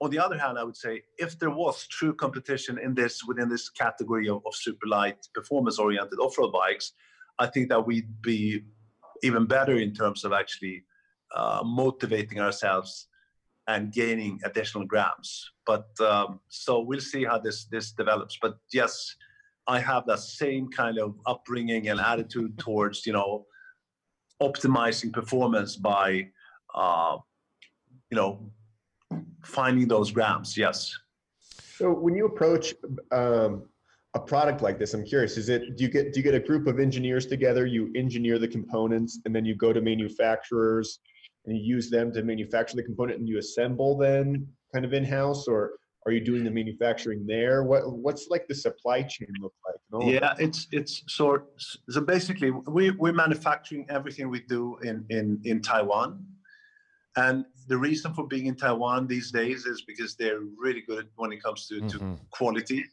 on 0.00 0.10
the 0.10 0.18
other 0.18 0.38
hand, 0.38 0.58
I 0.58 0.64
would 0.64 0.76
say 0.76 1.02
if 1.18 1.38
there 1.38 1.50
was 1.50 1.86
true 1.86 2.14
competition 2.14 2.78
in 2.78 2.94
this 2.94 3.22
within 3.24 3.48
this 3.48 3.70
category 3.70 4.28
of, 4.28 4.42
of 4.46 4.54
super 4.54 4.86
light 4.86 5.26
performance-oriented 5.34 6.18
off-road 6.18 6.52
bikes, 6.52 6.92
I 7.38 7.46
think 7.46 7.68
that 7.70 7.86
we'd 7.86 8.20
be 8.20 8.64
even 9.22 9.46
better 9.46 9.76
in 9.76 9.94
terms 9.94 10.24
of 10.24 10.32
actually 10.32 10.84
uh, 11.34 11.62
motivating 11.64 12.40
ourselves 12.40 13.08
and 13.66 13.92
gaining 13.92 14.38
additional 14.44 14.84
grams. 14.84 15.50
But 15.64 15.88
um, 16.00 16.40
so 16.48 16.80
we'll 16.80 17.00
see 17.00 17.24
how 17.24 17.38
this 17.38 17.64
this 17.66 17.92
develops. 17.92 18.38
But 18.40 18.58
yes, 18.72 19.16
I 19.66 19.80
have 19.80 20.06
that 20.06 20.18
same 20.18 20.68
kind 20.68 20.98
of 20.98 21.16
upbringing 21.26 21.88
and 21.88 22.00
attitude 22.00 22.58
towards 22.58 23.06
you 23.06 23.12
know 23.12 23.46
optimizing 24.42 25.12
performance 25.12 25.76
by 25.76 26.28
uh, 26.74 27.16
you 28.10 28.16
know 28.16 28.50
finding 29.44 29.88
those 29.88 30.10
grams. 30.10 30.56
Yes. 30.56 30.92
So 31.76 31.92
when 31.92 32.14
you 32.14 32.26
approach 32.26 32.74
um, 33.10 33.64
a 34.14 34.20
product 34.20 34.62
like 34.62 34.78
this, 34.78 34.94
I'm 34.94 35.04
curious: 35.04 35.36
is 35.36 35.48
it 35.48 35.76
do 35.76 35.84
you 35.84 35.90
get 35.90 36.12
do 36.12 36.20
you 36.20 36.24
get 36.24 36.34
a 36.34 36.40
group 36.40 36.66
of 36.66 36.78
engineers 36.78 37.26
together? 37.26 37.66
You 37.66 37.90
engineer 37.94 38.38
the 38.38 38.48
components, 38.48 39.20
and 39.24 39.34
then 39.34 39.44
you 39.44 39.54
go 39.54 39.72
to 39.72 39.80
manufacturers 39.80 41.00
and 41.46 41.56
you 41.56 41.62
use 41.62 41.90
them 41.90 42.10
to 42.12 42.22
manufacture 42.22 42.76
the 42.76 42.82
component, 42.82 43.18
and 43.18 43.28
you 43.28 43.38
assemble 43.38 43.98
then 43.98 44.46
kind 44.72 44.84
of 44.84 44.92
in 44.92 45.04
house, 45.04 45.46
or 45.46 45.72
are 46.06 46.12
you 46.12 46.20
doing 46.20 46.44
the 46.44 46.50
manufacturing 46.50 47.26
there? 47.26 47.64
What 47.64 47.90
what's 47.90 48.28
like 48.28 48.46
the 48.46 48.54
supply 48.54 49.02
chain 49.02 49.28
look 49.40 49.54
like? 49.66 50.06
Yeah, 50.06 50.34
it's 50.38 50.66
it's 50.72 51.02
so 51.06 51.44
so 51.58 52.00
basically 52.00 52.50
we 52.50 52.90
we're 52.90 53.12
manufacturing 53.12 53.86
everything 53.88 54.28
we 54.28 54.40
do 54.40 54.76
in 54.82 55.04
in 55.08 55.40
in 55.44 55.62
Taiwan, 55.62 56.24
and 57.16 57.44
the 57.68 57.78
reason 57.78 58.12
for 58.12 58.26
being 58.26 58.46
in 58.46 58.56
Taiwan 58.56 59.06
these 59.06 59.30
days 59.30 59.64
is 59.64 59.82
because 59.82 60.16
they're 60.16 60.40
really 60.58 60.82
good 60.82 61.08
when 61.16 61.32
it 61.32 61.42
comes 61.42 61.66
to, 61.68 61.76
mm-hmm. 61.76 62.14
to 62.14 62.20
quality. 62.30 62.84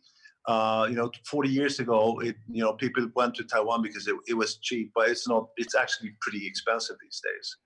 Uh, 0.48 0.88
you 0.90 0.96
know, 0.96 1.12
40 1.26 1.50
years 1.50 1.80
ago, 1.80 2.20
it 2.22 2.36
you 2.50 2.64
know 2.64 2.74
people 2.74 3.08
went 3.16 3.36
to 3.36 3.44
Taiwan 3.44 3.82
because 3.82 4.08
it, 4.08 4.16
it 4.28 4.34
was 4.34 4.58
cheap, 4.58 4.92
but 4.96 5.10
it's 5.10 5.28
not. 5.28 5.50
It's 5.58 5.76
actually 5.76 6.12
pretty 6.22 6.48
expensive 6.48 6.96
these 7.02 7.22
days. 7.24 7.58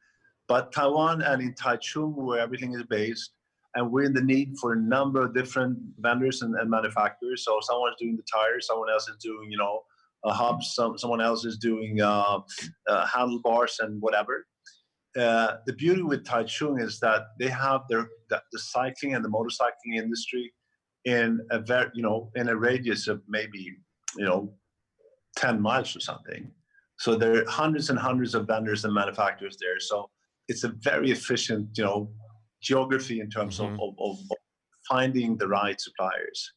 But 0.48 0.72
Taiwan 0.72 1.22
and 1.22 1.42
in 1.42 1.54
Taichung, 1.54 2.16
where 2.16 2.40
everything 2.40 2.74
is 2.74 2.84
based, 2.84 3.32
and 3.76 3.92
we're 3.92 4.04
in 4.04 4.14
the 4.14 4.22
need 4.22 4.56
for 4.60 4.74
a 4.74 4.78
number 4.78 5.22
of 5.22 5.34
different 5.34 5.78
vendors 6.00 6.42
and, 6.42 6.56
and 6.56 6.70
manufacturers. 6.70 7.44
So 7.44 7.60
someone's 7.62 7.98
doing 8.00 8.16
the 8.16 8.24
tires, 8.24 8.68
someone 8.68 8.90
else 8.90 9.08
is 9.10 9.18
doing, 9.22 9.52
you 9.52 9.58
know, 9.58 9.82
a 10.24 10.34
hub, 10.34 10.64
some, 10.64 10.98
someone 10.98 11.22
else 11.22 11.46
is 11.46 11.58
doing 11.58 12.02
uh, 12.02 12.40
uh, 12.90 13.06
handlebars 13.06 13.78
and 13.82 14.02
whatever. 14.02 14.46
Uh, 15.18 15.58
the 15.66 15.74
beauty 15.74 16.02
with 16.02 16.24
Taichung 16.26 16.82
is 16.82 17.00
that 17.00 17.28
they 17.40 17.48
have 17.48 17.82
their 17.90 18.10
the, 18.30 18.42
the, 18.52 18.60
cycling 18.60 19.14
and 19.14 19.24
the 19.24 19.30
motorcycling 19.30 19.96
industry 19.98 20.52
in 21.06 21.40
a 21.52 21.60
very, 21.60 21.90
you 21.94 22.02
know, 22.02 22.32
in 22.36 22.50
a 22.50 22.56
radius 22.56 23.08
of 23.08 23.22
maybe, 23.28 23.78
you 24.18 24.26
know, 24.26 24.54
10 25.38 25.62
miles 25.62 25.96
or 25.96 26.00
something. 26.00 26.52
So 26.98 27.16
there 27.16 27.42
are 27.42 27.46
hundreds 27.50 27.90
and 27.90 28.00
hundreds 28.00 28.36
of 28.36 28.48
vendors 28.48 28.84
and 28.84 28.94
manufacturers 28.94 29.58
there. 29.62 29.80
So 29.80 30.10
it's 30.48 30.64
a 30.64 30.70
very 30.80 31.12
efficient, 31.12 31.70
you 31.78 31.84
know, 31.84 32.10
geography 32.66 33.20
in 33.22 33.30
terms 33.30 33.60
mm-hmm. 33.60 33.76
of, 33.76 33.94
of, 34.00 34.18
of, 34.32 34.38
finding 34.90 35.36
the 35.38 35.48
right 35.48 35.82
suppliers. 35.82 36.52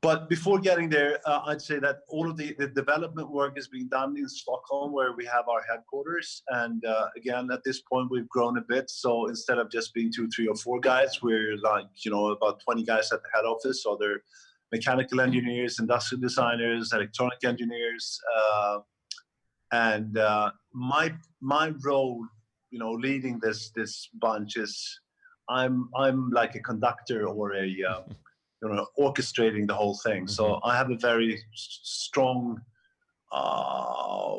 But 0.00 0.28
before 0.28 0.58
getting 0.60 0.88
there, 0.88 1.18
uh, 1.26 1.40
I'd 1.46 1.60
say 1.60 1.78
that 1.80 1.96
all 2.08 2.30
of 2.30 2.36
the, 2.36 2.54
the, 2.58 2.68
development 2.68 3.28
work 3.30 3.58
is 3.58 3.66
being 3.68 3.88
done 3.88 4.16
in 4.16 4.28
Stockholm, 4.28 4.92
where 4.92 5.12
we 5.12 5.24
have 5.26 5.48
our 5.48 5.62
headquarters. 5.68 6.42
And 6.48 6.84
uh, 6.84 7.06
again, 7.16 7.48
at 7.50 7.64
this 7.64 7.80
point, 7.80 8.08
we've 8.10 8.28
grown 8.28 8.56
a 8.56 8.64
bit. 8.66 8.88
So 8.88 9.26
instead 9.26 9.58
of 9.58 9.70
just 9.70 9.92
being 9.94 10.12
two, 10.14 10.28
three, 10.28 10.46
or 10.46 10.54
four 10.54 10.80
guys, 10.80 11.10
we're 11.22 11.56
like, 11.58 11.86
you 12.04 12.10
know, 12.10 12.28
about 12.28 12.60
20 12.60 12.84
guys 12.84 13.10
at 13.12 13.20
the 13.22 13.28
head 13.34 13.46
office. 13.46 13.82
So 13.82 13.96
they're 13.98 14.22
mechanical 14.70 15.20
engineers, 15.20 15.80
industrial 15.80 16.20
designers, 16.20 16.92
electronic 16.92 17.42
engineers. 17.44 18.20
Uh, 18.38 18.78
and 19.72 20.16
uh, 20.16 20.52
my, 20.72 21.14
my 21.40 21.72
role 21.84 22.24
you 22.70 22.78
know 22.78 22.92
leading 22.92 23.38
this 23.40 23.70
this 23.70 24.08
bunch 24.14 24.56
is 24.56 25.00
i'm 25.48 25.88
i'm 25.96 26.30
like 26.30 26.54
a 26.54 26.60
conductor 26.60 27.26
or 27.26 27.54
a 27.54 27.66
uh, 27.88 28.02
you 28.62 28.68
know 28.68 28.86
orchestrating 28.98 29.66
the 29.66 29.74
whole 29.74 29.98
thing. 30.04 30.22
Mm-hmm. 30.24 30.38
so 30.38 30.60
i 30.64 30.76
have 30.76 30.90
a 30.90 30.96
very 30.96 31.38
strong 31.54 32.60
uh, 33.32 34.38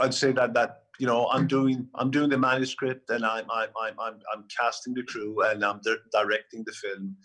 i'd 0.00 0.14
say 0.14 0.32
that 0.32 0.54
that 0.54 0.84
you 0.98 1.06
know 1.06 1.28
i'm 1.28 1.46
doing 1.46 1.86
i'm 1.96 2.10
doing 2.10 2.30
the 2.30 2.38
manuscript 2.38 3.08
and 3.10 3.24
i'm 3.24 3.44
i'm 3.50 3.68
i'm 3.80 4.00
i'm, 4.00 4.20
I'm 4.32 4.44
casting 4.56 4.94
the 4.94 5.02
crew 5.02 5.42
and 5.44 5.64
i'm 5.64 5.80
di- 5.82 6.04
directing 6.12 6.64
the 6.64 6.72
film. 6.72 7.16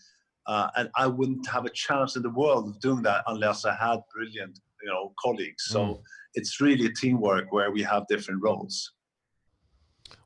Uh, 0.48 0.70
and 0.76 0.90
i 0.96 1.08
wouldn't 1.08 1.48
have 1.48 1.66
a 1.66 1.72
chance 1.72 2.16
in 2.16 2.22
the 2.22 2.30
world 2.30 2.70
of 2.70 2.80
doing 2.80 3.02
that 3.02 3.24
unless 3.28 3.66
i 3.66 3.74
had 3.74 4.00
brilliant 4.14 4.60
you 4.86 4.92
know 4.92 5.14
colleagues 5.24 5.66
so 5.66 5.80
mm 5.86 6.00
it's 6.36 6.62
really 6.62 6.86
a 6.86 6.92
teamwork 6.92 7.52
where 7.52 7.72
we 7.72 7.82
have 7.84 8.06
different 8.08 8.44
roles. 8.44 8.92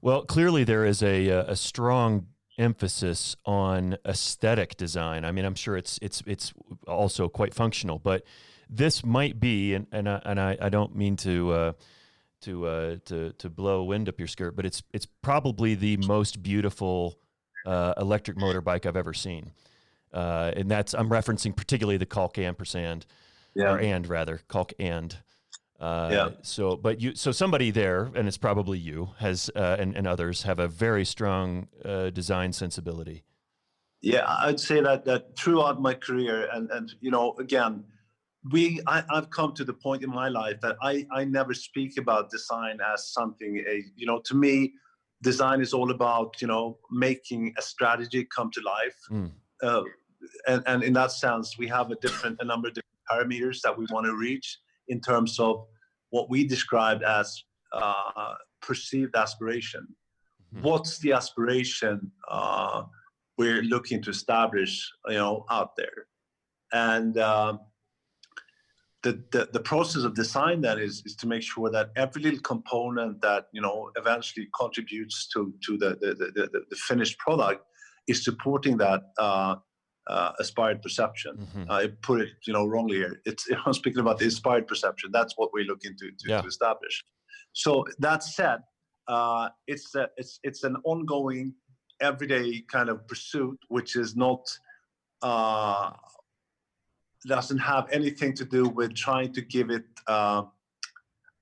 Well, 0.01 0.23
clearly 0.23 0.63
there 0.63 0.85
is 0.85 1.01
a 1.01 1.27
a 1.27 1.55
strong 1.55 2.27
emphasis 2.57 3.35
on 3.45 3.97
aesthetic 4.05 4.75
design. 4.75 5.23
I 5.23 5.31
mean, 5.31 5.45
I'm 5.45 5.55
sure 5.55 5.77
it's 5.77 5.97
it's 6.01 6.21
it's 6.25 6.53
also 6.87 7.29
quite 7.29 7.53
functional, 7.53 7.99
but 7.99 8.23
this 8.69 9.05
might 9.05 9.39
be, 9.39 9.73
and 9.73 9.87
and 9.91 10.09
I, 10.09 10.21
and 10.25 10.39
I, 10.39 10.57
I 10.61 10.69
don't 10.69 10.95
mean 10.95 11.15
to. 11.17 11.51
Uh, 11.51 11.73
to 12.41 12.67
uh, 12.67 12.95
to 13.03 13.33
to 13.33 13.49
blow 13.49 13.83
wind 13.83 14.07
up 14.07 14.17
your 14.17 14.27
skirt, 14.29 14.55
but 14.55 14.65
it's 14.65 14.81
it's 14.93 15.05
probably 15.05 15.75
the 15.75 15.97
most 15.97 16.41
beautiful 16.41 17.19
uh, 17.65 17.93
electric 17.97 18.37
motorbike 18.37 18.85
I've 18.85 18.95
ever 18.95 19.13
seen, 19.13 19.51
uh, 20.13 20.53
and 20.55 20.71
that's 20.71 20.93
I'm 20.93 21.09
referencing 21.09 21.53
particularly 21.53 21.97
the 21.97 22.05
Kalk 22.05 22.37
ampersand, 22.37 23.05
yeah. 23.55 23.73
or 23.73 23.79
and 23.79 24.07
rather 24.07 24.41
Kalk 24.47 24.73
and, 24.79 25.17
uh, 25.79 26.09
yeah. 26.11 26.29
So, 26.41 26.75
but 26.75 26.99
you, 26.99 27.15
so 27.15 27.31
somebody 27.31 27.71
there, 27.71 28.11
and 28.13 28.27
it's 28.27 28.37
probably 28.37 28.77
you, 28.77 29.11
has 29.19 29.49
uh, 29.55 29.77
and, 29.79 29.95
and 29.95 30.05
others 30.05 30.43
have 30.43 30.59
a 30.59 30.67
very 30.67 31.05
strong 31.05 31.67
uh, 31.85 32.09
design 32.09 32.51
sensibility. 32.51 33.23
Yeah, 34.01 34.25
I'd 34.27 34.59
say 34.59 34.81
that 34.81 35.05
that 35.05 35.37
throughout 35.37 35.81
my 35.81 35.93
career, 35.93 36.49
and 36.53 36.69
and 36.71 36.91
you 36.99 37.11
know, 37.11 37.33
again, 37.39 37.85
we 38.51 38.81
I, 38.87 39.03
have 39.09 39.29
come 39.29 39.53
to 39.53 39.63
the 39.63 39.73
point 39.73 40.03
in 40.03 40.09
my 40.09 40.27
life 40.27 40.59
that 40.61 40.75
I 40.81 41.05
I 41.11 41.23
never 41.23 41.53
speak 41.53 41.97
about 41.97 42.29
design 42.29 42.79
as 42.93 43.13
something 43.13 43.63
a 43.67 43.83
you 43.95 44.05
know 44.05 44.19
to 44.25 44.35
me, 44.35 44.73
design 45.21 45.61
is 45.61 45.73
all 45.73 45.91
about 45.91 46.41
you 46.41 46.47
know 46.47 46.77
making 46.91 47.53
a 47.57 47.61
strategy 47.61 48.27
come 48.35 48.51
to 48.51 48.61
life. 48.61 48.99
Mm. 49.09 49.31
Uh, 49.63 49.83
and, 50.47 50.63
and 50.67 50.83
in 50.83 50.93
that 50.93 51.13
sense, 51.13 51.57
we 51.57 51.67
have 51.67 51.91
a 51.91 51.95
different 51.95 52.37
a 52.41 52.45
number 52.45 52.67
of 52.67 52.73
different 52.73 52.98
parameters 53.09 53.61
that 53.61 53.77
we 53.77 53.85
want 53.91 54.05
to 54.05 54.15
reach 54.15 54.57
in 54.87 54.99
terms 55.01 55.39
of 55.39 55.65
what 56.09 56.29
we 56.29 56.45
described 56.45 57.03
as 57.03 57.43
uh, 57.73 58.35
perceived 58.61 59.15
aspiration. 59.15 59.87
Mm-hmm. 60.53 60.65
What's 60.65 60.99
the 60.99 61.13
aspiration 61.13 62.11
uh, 62.29 62.83
we're 63.37 63.61
looking 63.61 64.01
to 64.03 64.09
establish, 64.09 64.89
you 65.07 65.15
know, 65.15 65.45
out 65.49 65.75
there? 65.75 66.07
And 66.73 67.17
uh, 67.17 67.57
the, 69.03 69.23
the, 69.31 69.49
the 69.53 69.59
process 69.59 70.03
of 70.03 70.13
design 70.13 70.61
that 70.61 70.77
is 70.77 71.01
is 71.05 71.15
to 71.17 71.27
make 71.27 71.41
sure 71.41 71.69
that 71.71 71.91
every 71.95 72.21
little 72.21 72.41
component 72.41 73.21
that 73.21 73.45
you 73.53 73.61
know 73.61 73.91
eventually 73.95 74.47
contributes 74.59 75.27
to 75.29 75.53
to 75.65 75.77
the 75.77 75.97
the, 76.01 76.15
the, 76.15 76.49
the, 76.51 76.65
the 76.69 76.75
finished 76.75 77.17
product 77.17 77.63
is 78.07 78.23
supporting 78.23 78.77
that 78.77 79.01
uh, 80.09 80.11
uh, 80.11 80.31
aspired 80.39 80.81
perception. 80.81 81.37
Mhm. 81.37 81.69
I 81.69 81.87
put 82.01 82.21
it 82.21 82.29
you 82.47 82.53
know 82.53 82.65
wrongly 82.65 82.97
here. 82.97 83.21
It's 83.25 83.47
I'm 83.65 83.73
speaking 83.73 83.99
about 84.01 84.17
the 84.19 84.25
inspired 84.25 84.67
perception. 84.67 85.11
That's 85.11 85.33
what 85.37 85.49
we're 85.53 85.65
looking 85.65 85.95
to 85.97 86.05
to, 86.11 86.25
Yeah. 86.29 86.41
to 86.41 86.47
establish. 86.47 87.03
So 87.53 87.85
that 87.99 88.23
said, 88.23 88.59
uh, 89.07 89.49
it's 89.67 89.95
a, 89.95 90.09
it's 90.17 90.39
it's 90.43 90.63
an 90.63 90.75
ongoing, 90.83 91.53
everyday 92.01 92.61
kind 92.75 92.89
of 92.89 93.07
pursuit, 93.07 93.59
which 93.69 93.95
is 93.95 94.15
not 94.15 94.41
uh, 95.21 95.91
doesn't 97.27 97.57
have 97.57 97.85
anything 97.91 98.33
to 98.33 98.45
do 98.45 98.63
with 98.69 98.95
trying 98.95 99.33
to 99.33 99.41
give 99.41 99.69
it 99.69 99.85
uh, 100.07 100.43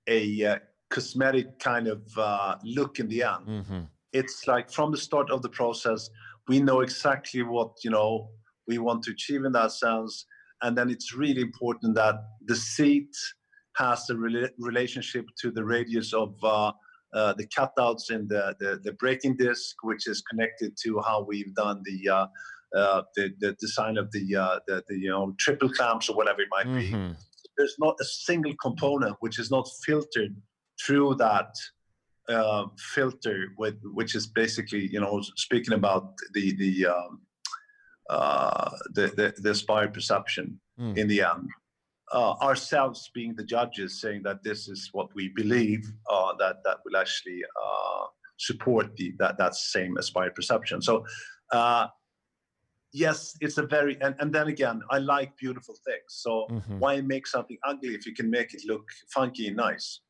a 0.08 0.46
uh, 0.46 0.60
cosmetic 0.90 1.60
kind 1.60 1.88
of 1.88 2.02
uh, 2.18 2.56
look 2.64 3.00
in 3.00 3.08
the 3.10 3.22
end. 3.24 3.46
Mhm. 3.48 3.88
It's 4.14 4.48
like 4.48 4.72
from 4.72 4.92
the 4.92 4.98
start 4.98 5.30
of 5.30 5.42
the 5.42 5.50
process, 5.50 6.10
we 6.48 6.60
know 6.60 6.80
exactly 6.82 7.44
what 7.44 7.72
you 7.84 7.92
know 7.92 8.30
we 8.68 8.78
want 8.78 9.04
to 9.04 9.12
achieve 9.12 9.46
in 9.46 9.52
that 9.54 9.72
sense, 9.72 10.26
and 10.62 10.78
then 10.78 10.90
it's 10.90 11.14
really 11.16 11.42
important 11.42 11.96
that 11.96 12.16
the 12.46 12.56
seat 12.56 13.10
has 13.76 14.10
a 14.10 14.14
rela- 14.14 14.50
relationship 14.58 15.26
to 15.42 15.52
the 15.52 15.64
radius 15.64 16.14
of 16.14 16.36
uh, 16.44 16.72
uh, 17.14 17.34
the 17.38 17.48
cutouts 17.48 18.12
in 18.12 18.28
the, 18.28 18.56
the 18.60 18.80
the 18.84 18.94
braking 18.94 19.36
disc, 19.38 19.76
which 19.84 20.08
is 20.08 20.22
connected 20.30 20.76
to 20.84 21.00
how 21.06 21.24
we've 21.24 21.54
done 21.56 21.82
the 21.86 22.10
uh, 22.10 22.26
uh, 22.76 23.02
the, 23.16 23.34
the 23.40 23.54
design 23.60 23.98
of 23.98 24.12
the, 24.12 24.36
uh, 24.36 24.60
the 24.68 24.84
the 24.88 24.98
you 24.98 25.10
know 25.10 25.34
triple 25.40 25.70
clamps 25.70 26.10
or 26.10 26.16
whatever 26.16 26.42
it 26.42 26.48
might 26.52 26.66
be. 26.66 26.92
Mhm. 26.92 27.16
There's 27.58 27.76
not 27.80 27.96
a 28.00 28.06
single 28.06 28.54
component 28.62 29.16
which 29.20 29.40
is 29.40 29.50
not 29.50 29.68
filtered 29.84 30.36
through 30.86 31.16
that 31.16 31.56
uh, 32.30 32.66
filter, 32.78 33.48
with 33.58 33.76
which 33.94 34.14
is 34.16 34.28
basically 34.28 34.88
you 34.92 35.00
know 35.00 35.22
speaking 35.36 35.74
about 35.74 36.14
the 36.34 36.56
the 36.58 36.88
um, 36.88 37.22
uh, 38.10 38.70
the, 38.94 39.08
the 39.18 39.34
the 39.42 39.52
aspired 39.52 39.94
perception 39.94 40.60
Mm. 40.80 40.96
in 40.98 41.08
the 41.08 41.22
end. 41.22 41.50
Uh, 42.14 42.34
ourselves 42.48 43.10
being 43.14 43.34
the 43.36 43.44
judges, 43.44 44.00
saying 44.00 44.22
that 44.24 44.44
this 44.44 44.68
is 44.70 44.90
what 44.94 45.10
we 45.16 45.30
believe 45.30 45.84
uh, 46.10 46.32
that 46.40 46.58
that 46.66 46.78
will 46.86 46.96
actually 46.96 47.42
uh, 47.64 48.06
support 48.38 48.96
the 48.96 49.12
that 49.20 49.38
that 49.38 49.54
same 49.56 49.98
aspired 49.98 50.34
perception. 50.36 50.82
So. 50.82 51.06
Uh, 51.52 51.88
yes, 52.94 53.36
it's 53.42 53.58
a 53.58 53.66
very 53.66 53.98
and, 54.02 54.16
and 54.20 54.34
then 54.34 54.48
again, 54.48 54.82
I 54.90 54.98
like 55.00 55.36
beautiful 55.38 55.76
things. 55.86 56.10
So 56.26 56.48
Mhm. 56.52 56.80
why 56.80 57.02
make 57.02 57.28
something 57.28 57.58
ugly 57.64 57.94
if 57.96 58.06
you 58.08 58.14
can 58.14 58.30
make 58.30 58.54
it 58.54 58.62
look 58.66 58.86
funky 59.14 59.48
and 59.48 59.58
nice? 59.58 60.02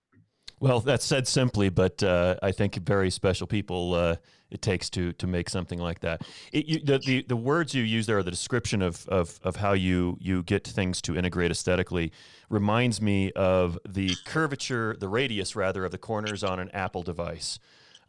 Well, 0.60 0.80
that's 0.80 1.06
said 1.06 1.28
simply, 1.28 1.70
but 1.70 2.02
uh, 2.02 2.36
I 2.42 2.52
think 2.52 2.76
very 2.76 3.12
special 3.12 3.46
people 3.46 3.94
uh, 3.94 4.16
it 4.50 4.62
takes 4.62 4.90
to 4.92 5.14
to 5.14 5.28
make 5.28 5.50
something 5.50 5.80
like 5.80 6.00
that. 6.00 6.22
It, 6.52 6.66
you, 6.66 6.80
the, 6.80 6.98
the 7.00 7.22
the 7.28 7.36
words 7.36 7.74
you 7.76 7.84
use 7.84 8.08
there, 8.08 8.24
the 8.24 8.32
description 8.32 8.82
of, 8.82 9.08
of 9.08 9.40
of 9.44 9.58
how 9.58 9.74
you 9.74 10.18
you 10.20 10.44
get 10.44 10.66
things 10.66 11.02
to 11.04 11.16
integrate 11.16 11.52
aesthetically, 11.52 12.12
reminds 12.50 13.02
me 13.02 13.32
of 13.34 13.78
the 13.88 14.16
curvature, 14.26 14.96
the 15.00 15.10
radius 15.10 15.56
rather, 15.56 15.86
of 15.86 15.92
the 15.92 15.98
corners 15.98 16.44
on 16.44 16.60
an 16.60 16.70
Apple 16.72 17.04
device. 17.04 17.60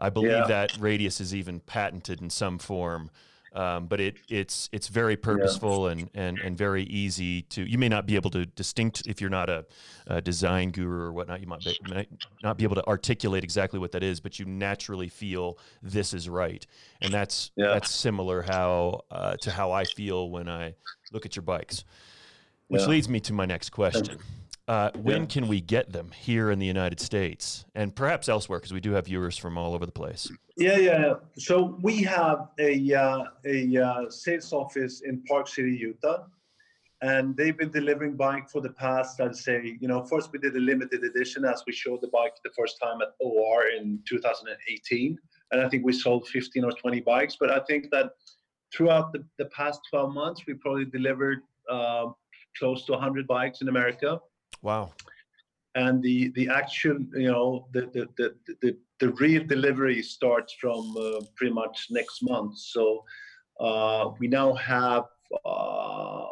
I 0.01 0.11
believe 0.11 0.31
Yeah. 0.31 0.47
that 0.47 0.79
radius 0.79 1.21
is 1.21 1.35
even 1.35 1.61
patented 1.61 2.23
in 2.23 2.31
some 2.31 2.59
form. 2.59 3.11
Um, 3.53 3.87
but 3.87 3.99
it 3.99 4.17
it's 4.29 4.69
it's 4.73 4.89
very 4.89 5.17
purposeful 5.17 5.87
and, 5.89 6.11
and 6.15 6.39
and 6.41 6.57
very 6.57 6.83
easy 6.85 7.43
to. 7.43 7.63
You 7.63 7.79
may 7.79 7.89
not 7.89 8.07
be 8.07 8.15
able 8.15 8.31
to 8.31 8.45
distinct 8.45 9.03
if 9.07 9.21
you're 9.21 9.31
not 9.31 9.49
a, 9.49 9.65
a 10.07 10.21
design 10.21 10.71
guru 10.71 11.01
or 11.01 11.13
whatnot. 11.13 11.41
You 11.41 11.47
might, 11.47 11.65
be, 11.65 11.75
might 11.83 12.09
not 12.43 12.59
be 12.59 12.65
able 12.65 12.75
to 12.77 12.87
articulate 12.87 13.43
exactly 13.45 13.79
what 13.81 13.93
that 13.93 14.03
is, 14.03 14.21
but 14.21 14.39
you 14.39 14.45
naturally 14.45 15.09
feel 15.09 15.59
this 15.83 16.13
is 16.13 16.29
right, 16.29 16.67
and 17.01 17.13
that's 17.13 17.51
Yeah. 17.57 17.69
that's 17.69 17.91
similar 17.91 18.43
how 18.43 19.01
uh, 19.11 19.39
to 19.39 19.51
how 19.51 19.73
I 19.73 19.87
feel 19.87 20.29
when 20.31 20.49
I 20.49 20.75
look 21.11 21.25
at 21.25 21.35
your 21.35 21.43
bikes. 21.43 21.85
Which 22.69 22.83
Yeah. 22.83 22.89
leads 22.89 23.09
me 23.09 23.19
to 23.21 23.33
my 23.33 23.47
next 23.47 23.71
question. 23.71 24.19
Uh, 24.69 24.91
when 25.01 25.23
Yeah. 25.23 25.27
can 25.27 25.49
we 25.49 25.63
get 25.63 25.93
them 25.93 26.11
here 26.11 26.51
in 26.51 26.59
the 26.59 26.67
United 26.67 27.01
States 27.01 27.65
and 27.75 27.97
perhaps 27.97 28.29
elsewhere? 28.29 28.59
Because 28.59 28.75
we 28.75 28.81
do 28.81 28.93
have 28.93 29.07
viewers 29.07 29.39
from 29.39 29.57
all 29.57 29.75
over 29.75 29.87
the 29.87 29.93
place. 29.93 30.31
Yeah, 30.59 30.77
yeah. 30.77 31.15
So 31.39 31.79
we 31.81 32.03
have 32.03 32.49
a 32.59 32.93
uh, 32.93 33.25
a 33.47 33.77
uh, 33.79 34.11
sales 34.11 34.53
office 34.53 35.01
in 35.01 35.23
Park 35.25 35.49
City, 35.49 35.75
Utah, 35.75 36.27
and 37.01 37.35
they've 37.35 37.57
been 37.57 37.71
delivering 37.71 38.15
bike 38.15 38.51
for 38.51 38.61
the 38.61 38.71
past. 38.71 39.21
I'd 39.23 39.35
say, 39.35 39.79
you 39.81 39.89
know, 39.89 40.05
first 40.05 40.33
we 40.33 40.39
did 40.39 40.55
a 40.55 40.61
limited 40.61 41.03
edition 41.03 41.47
as 41.47 41.63
we 41.67 41.73
showed 41.73 42.03
the 42.03 42.09
bike 42.09 42.35
the 42.45 42.51
first 42.51 42.79
time 42.83 43.01
at 43.01 43.15
OR 43.21 43.69
in 43.69 44.01
2018, 44.07 45.17
and 45.53 45.61
I 45.63 45.69
think 45.71 45.83
we 45.83 45.95
sold 45.95 46.29
15 46.29 46.65
or 46.65 46.73
20 46.73 47.01
bikes. 47.01 47.37
But 47.41 47.51
I 47.51 47.61
think 47.61 47.91
that 47.93 48.11
throughout 48.75 49.15
the, 49.15 49.25
the 49.39 49.47
past 49.47 49.81
12 49.89 50.13
months, 50.13 50.43
we 50.47 50.53
probably 50.53 50.85
delivered 50.85 51.41
uh, 51.71 52.09
close 52.59 52.85
to 52.85 52.93
100 52.93 53.27
bikes 53.27 53.63
in 53.63 53.69
America 53.69 54.21
Wow. 54.63 54.91
and 55.75 56.03
the 56.03 56.31
the 56.35 56.49
actual 56.49 56.99
you 57.15 57.31
know 57.31 57.69
the 57.73 57.83
the 57.95 58.05
the 58.19 58.29
the, 58.63 58.77
the 59.01 59.11
real 59.23 59.45
delivery 59.45 60.03
starts 60.03 60.53
from 60.61 60.81
uh, 60.97 61.21
pretty 61.37 61.53
much 61.53 61.87
next 61.91 62.23
month 62.23 62.57
so 62.57 63.05
uh, 63.61 64.11
we 64.19 64.27
now 64.29 64.53
have 64.55 65.05
uh, 65.45 66.25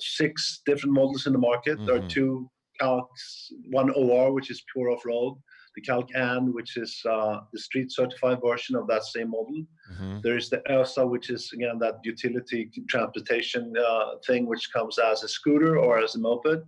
six 0.00 0.62
different 0.66 0.94
models 0.94 1.26
in 1.26 1.32
the 1.32 1.38
market 1.38 1.78
there 1.86 1.96
are 1.96 2.00
Mhm. 2.00 2.14
two 2.16 2.50
Kalks 2.80 3.24
one 3.70 3.90
or 3.96 4.32
which 4.34 4.50
is 4.50 4.62
pure 4.72 4.90
off-road 4.90 5.34
the 5.76 5.82
Kalk 5.88 6.08
n 6.14 6.52
which 6.56 6.76
is 6.76 6.92
uh, 7.14 7.36
the 7.52 7.60
street 7.66 7.90
certified 7.92 8.38
version 8.48 8.74
of 8.76 8.86
that 8.88 9.04
same 9.14 9.30
model 9.30 9.60
hmm 9.96 10.18
there 10.24 10.36
is 10.36 10.48
the 10.50 10.60
Ösa, 10.76 11.02
which 11.14 11.28
is 11.30 11.42
again 11.56 11.78
that 11.78 11.96
utility 12.02 12.60
transportation 12.88 13.64
uh, 13.88 14.06
thing, 14.26 14.42
which 14.46 14.72
comes 14.72 14.98
as 14.98 15.22
a 15.22 15.28
scooter 15.28 15.72
or 15.78 15.92
as 16.04 16.16
a 16.16 16.18
moped. 16.18 16.62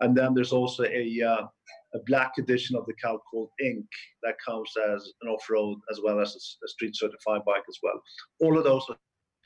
And 0.00 0.16
then 0.16 0.34
there's 0.34 0.52
also 0.52 0.84
a 0.84 1.22
uh, 1.22 1.46
a 1.94 1.98
black 2.06 2.32
edition 2.38 2.76
of 2.76 2.86
the 2.86 2.94
Kalk 2.94 3.22
called 3.30 3.50
Ink 3.64 3.86
that 4.22 4.34
comes 4.46 4.70
as 4.94 5.12
an 5.22 5.28
off-road 5.28 5.78
as 5.90 6.00
well 6.04 6.20
as 6.20 6.36
a 6.64 6.68
street 6.68 6.94
certified 6.96 7.44
bike 7.44 7.64
as 7.68 7.78
well. 7.82 8.00
All 8.40 8.56
of 8.56 8.64
those 8.64 8.84
are 8.88 8.96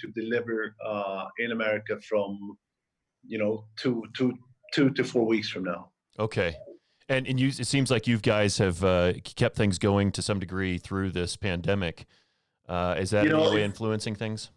to 0.00 0.08
deliver 0.20 0.74
uh, 0.84 1.24
in 1.38 1.52
America 1.52 1.98
from 2.08 2.38
you 3.26 3.38
know 3.38 3.66
two 3.76 4.02
two 4.14 4.34
two 4.72 4.90
to 4.90 5.04
four 5.04 5.26
weeks 5.26 5.48
from 5.48 5.64
now. 5.64 5.90
Okay. 6.18 6.56
And 7.08 7.26
and 7.26 7.38
you, 7.38 7.48
it 7.48 7.66
seems 7.66 7.90
like 7.90 8.06
you 8.06 8.18
guys 8.18 8.58
have 8.58 8.82
uh, 8.82 9.14
kept 9.24 9.56
things 9.56 9.78
going 9.78 10.12
to 10.12 10.22
some 10.22 10.38
degree 10.38 10.78
through 10.78 11.10
this 11.10 11.36
pandemic. 11.36 12.06
Uh, 12.66 12.94
is 12.98 13.10
that 13.10 13.24
You 13.24 13.30
in 13.30 13.36
any 13.36 13.44
know, 13.44 13.54
way 13.54 13.64
influencing 13.64 14.14
things? 14.14 14.50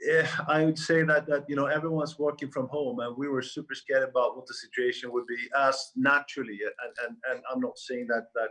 Yeah, 0.00 0.28
I 0.46 0.64
would 0.64 0.78
say 0.78 1.02
that 1.04 1.26
that 1.26 1.44
you 1.48 1.56
know 1.56 1.66
everyone's 1.66 2.18
working 2.18 2.50
from 2.50 2.68
home, 2.68 3.00
and 3.00 3.16
we 3.16 3.28
were 3.28 3.42
super 3.42 3.74
scared 3.74 4.02
about 4.02 4.36
what 4.36 4.46
the 4.46 4.54
situation 4.54 5.10
would 5.12 5.26
be 5.26 5.38
as 5.56 5.92
naturally. 5.96 6.58
And 6.62 6.92
and, 7.04 7.16
and 7.30 7.42
I'm 7.50 7.60
not 7.60 7.78
saying 7.78 8.08
that 8.08 8.26
that 8.34 8.50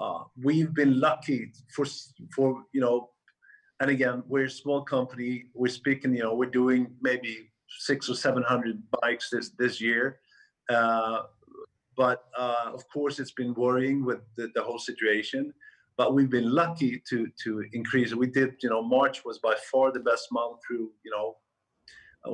uh, 0.00 0.24
we've 0.40 0.72
been 0.72 1.00
lucky 1.00 1.52
for 1.74 1.84
for 2.34 2.62
you 2.72 2.80
know, 2.80 3.10
and 3.80 3.90
again 3.90 4.22
we're 4.28 4.44
a 4.44 4.50
small 4.50 4.82
company. 4.82 5.46
We're 5.52 5.68
speaking, 5.68 6.14
you 6.14 6.22
know, 6.22 6.34
we're 6.34 6.50
doing 6.50 6.94
maybe 7.00 7.50
six 7.80 8.08
or 8.08 8.14
seven 8.14 8.44
hundred 8.44 8.80
bikes 9.02 9.30
this 9.30 9.50
this 9.58 9.80
year. 9.80 10.20
Uh, 10.70 11.22
but 11.96 12.24
uh, 12.38 12.70
of 12.72 12.88
course, 12.88 13.18
it's 13.18 13.32
been 13.32 13.52
worrying 13.54 14.04
with 14.04 14.20
the, 14.36 14.48
the 14.54 14.62
whole 14.62 14.78
situation 14.78 15.52
but 16.02 16.14
we've 16.14 16.34
been 16.38 16.52
lucky 16.62 17.00
to 17.08 17.18
to 17.44 17.50
increase. 17.78 18.12
We 18.12 18.30
did, 18.38 18.50
you 18.62 18.70
know, 18.72 18.82
March 18.98 19.16
was 19.24 19.38
by 19.48 19.54
far 19.70 19.86
the 19.92 20.04
best 20.10 20.26
month 20.32 20.56
through, 20.64 20.86
you 21.04 21.12
know, 21.14 21.26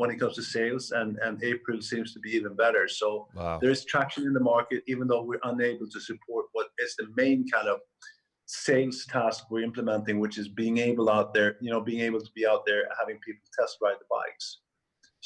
when 0.00 0.10
it 0.10 0.18
comes 0.20 0.36
to 0.36 0.44
sales, 0.56 0.84
and 0.98 1.10
and 1.24 1.34
April 1.52 1.78
seems 1.82 2.08
to 2.14 2.20
be 2.26 2.30
even 2.38 2.54
better. 2.64 2.84
So 3.00 3.08
Wow. 3.34 3.58
there 3.60 3.72
is 3.76 3.84
traction 3.92 4.22
in 4.28 4.32
the 4.38 4.46
market, 4.54 4.80
even 4.92 5.04
though 5.08 5.24
we're 5.28 5.46
unable 5.52 5.88
to 5.94 6.00
support 6.08 6.44
what 6.54 6.68
is 6.84 6.92
the 7.00 7.08
main 7.22 7.40
kind 7.54 7.68
of 7.74 7.78
sales 8.46 8.98
task 9.14 9.38
we're 9.50 9.68
implementing, 9.70 10.16
which 10.24 10.36
is 10.42 10.48
being 10.62 10.76
able 10.90 11.06
out 11.16 11.28
there, 11.36 11.50
you 11.64 11.70
know, 11.72 11.82
being 11.90 12.02
able 12.08 12.22
to 12.28 12.32
be 12.38 12.44
out 12.52 12.62
there 12.68 12.82
having 13.00 13.18
people 13.26 13.44
test 13.58 13.76
ride 13.82 14.00
the 14.02 14.08
bikes. 14.18 14.46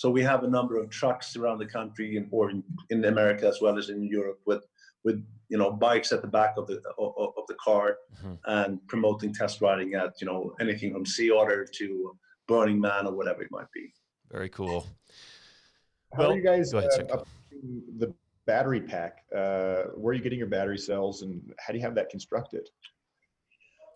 So 0.00 0.07
we 0.16 0.22
have 0.31 0.42
a 0.42 0.55
number 0.57 0.74
of 0.81 0.85
trucks 1.00 1.28
around 1.38 1.59
the 1.61 1.70
country 1.78 2.09
in, 2.18 2.24
or 2.37 2.44
in, 2.50 2.59
in 2.92 3.05
America 3.14 3.46
as 3.52 3.59
well 3.62 3.76
as 3.81 3.87
in 3.94 4.00
Europe 4.18 4.40
with 4.50 4.62
with 5.04 5.24
you 5.48 5.58
know 5.58 5.70
bikes 5.70 6.12
at 6.12 6.22
the 6.22 6.28
back 6.28 6.54
of 6.56 6.66
the 6.66 6.80
of, 6.98 7.32
of 7.36 7.44
the 7.48 7.54
car 7.62 7.98
Mhm. 8.24 8.38
and 8.46 8.86
promoting 8.88 9.32
test 9.34 9.60
riding 9.60 9.94
at 9.94 10.20
you 10.20 10.26
know 10.26 10.54
anything 10.60 10.92
from 10.92 11.04
Sea 11.06 11.30
Otter 11.30 11.66
to 11.78 12.16
Burning 12.48 12.80
Man 12.80 13.06
or 13.06 13.14
whatever 13.14 13.42
it 13.42 13.50
might 13.50 13.70
be. 13.72 13.92
Very 14.30 14.48
cool. 14.48 14.86
How 16.14 16.20
Well, 16.20 16.32
are 16.32 16.36
you 16.36 16.42
guys 16.42 16.72
ahead, 16.72 17.10
uh, 17.10 17.24
Sam. 17.50 17.82
the 17.98 18.14
battery 18.46 18.80
pack? 18.80 19.24
Uh, 19.34 19.84
where 20.00 20.10
are 20.12 20.14
you 20.14 20.22
getting 20.22 20.38
your 20.38 20.48
battery 20.48 20.78
cells, 20.78 21.22
and 21.22 21.54
how 21.58 21.72
do 21.72 21.78
you 21.78 21.84
have 21.84 21.94
that 21.94 22.08
constructed? 22.10 22.68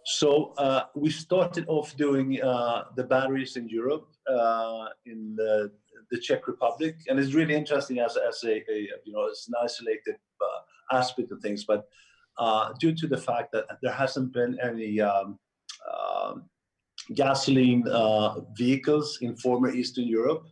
So 0.04 0.52
uh, 0.56 0.84
we 0.94 1.10
started 1.10 1.64
off 1.68 1.96
doing 1.96 2.40
uh, 2.40 2.84
the 2.94 3.02
batteries 3.04 3.56
in 3.56 3.68
Europe 3.68 4.08
uh, 4.30 4.86
in 5.06 5.34
the 5.36 5.72
the 6.12 6.18
Czech 6.20 6.46
Republic, 6.46 6.94
and 7.08 7.18
it's 7.18 7.34
really 7.34 7.54
interesting 7.54 7.98
as 7.98 8.16
as 8.16 8.44
a, 8.44 8.54
a 8.70 8.76
you 9.04 9.12
know 9.12 9.24
it's 9.26 9.48
an 9.48 9.54
isolated 9.60 10.16
uh, 10.40 10.60
aspect 10.92 11.32
of 11.32 11.40
things, 11.40 11.64
but 11.64 11.84
uh, 12.38 12.72
due 12.78 12.94
to 12.94 13.06
the 13.06 13.16
fact 13.16 13.52
that 13.52 13.64
there 13.82 13.92
hasn't 13.92 14.32
been 14.32 14.58
any 14.62 15.00
um, 15.00 15.38
um 15.92 16.44
gasoline 17.14 17.86
uh, 17.88 18.40
vehicles 18.56 19.18
in 19.20 19.36
former 19.36 19.70
Eastern 19.70 20.06
Europe, 20.06 20.44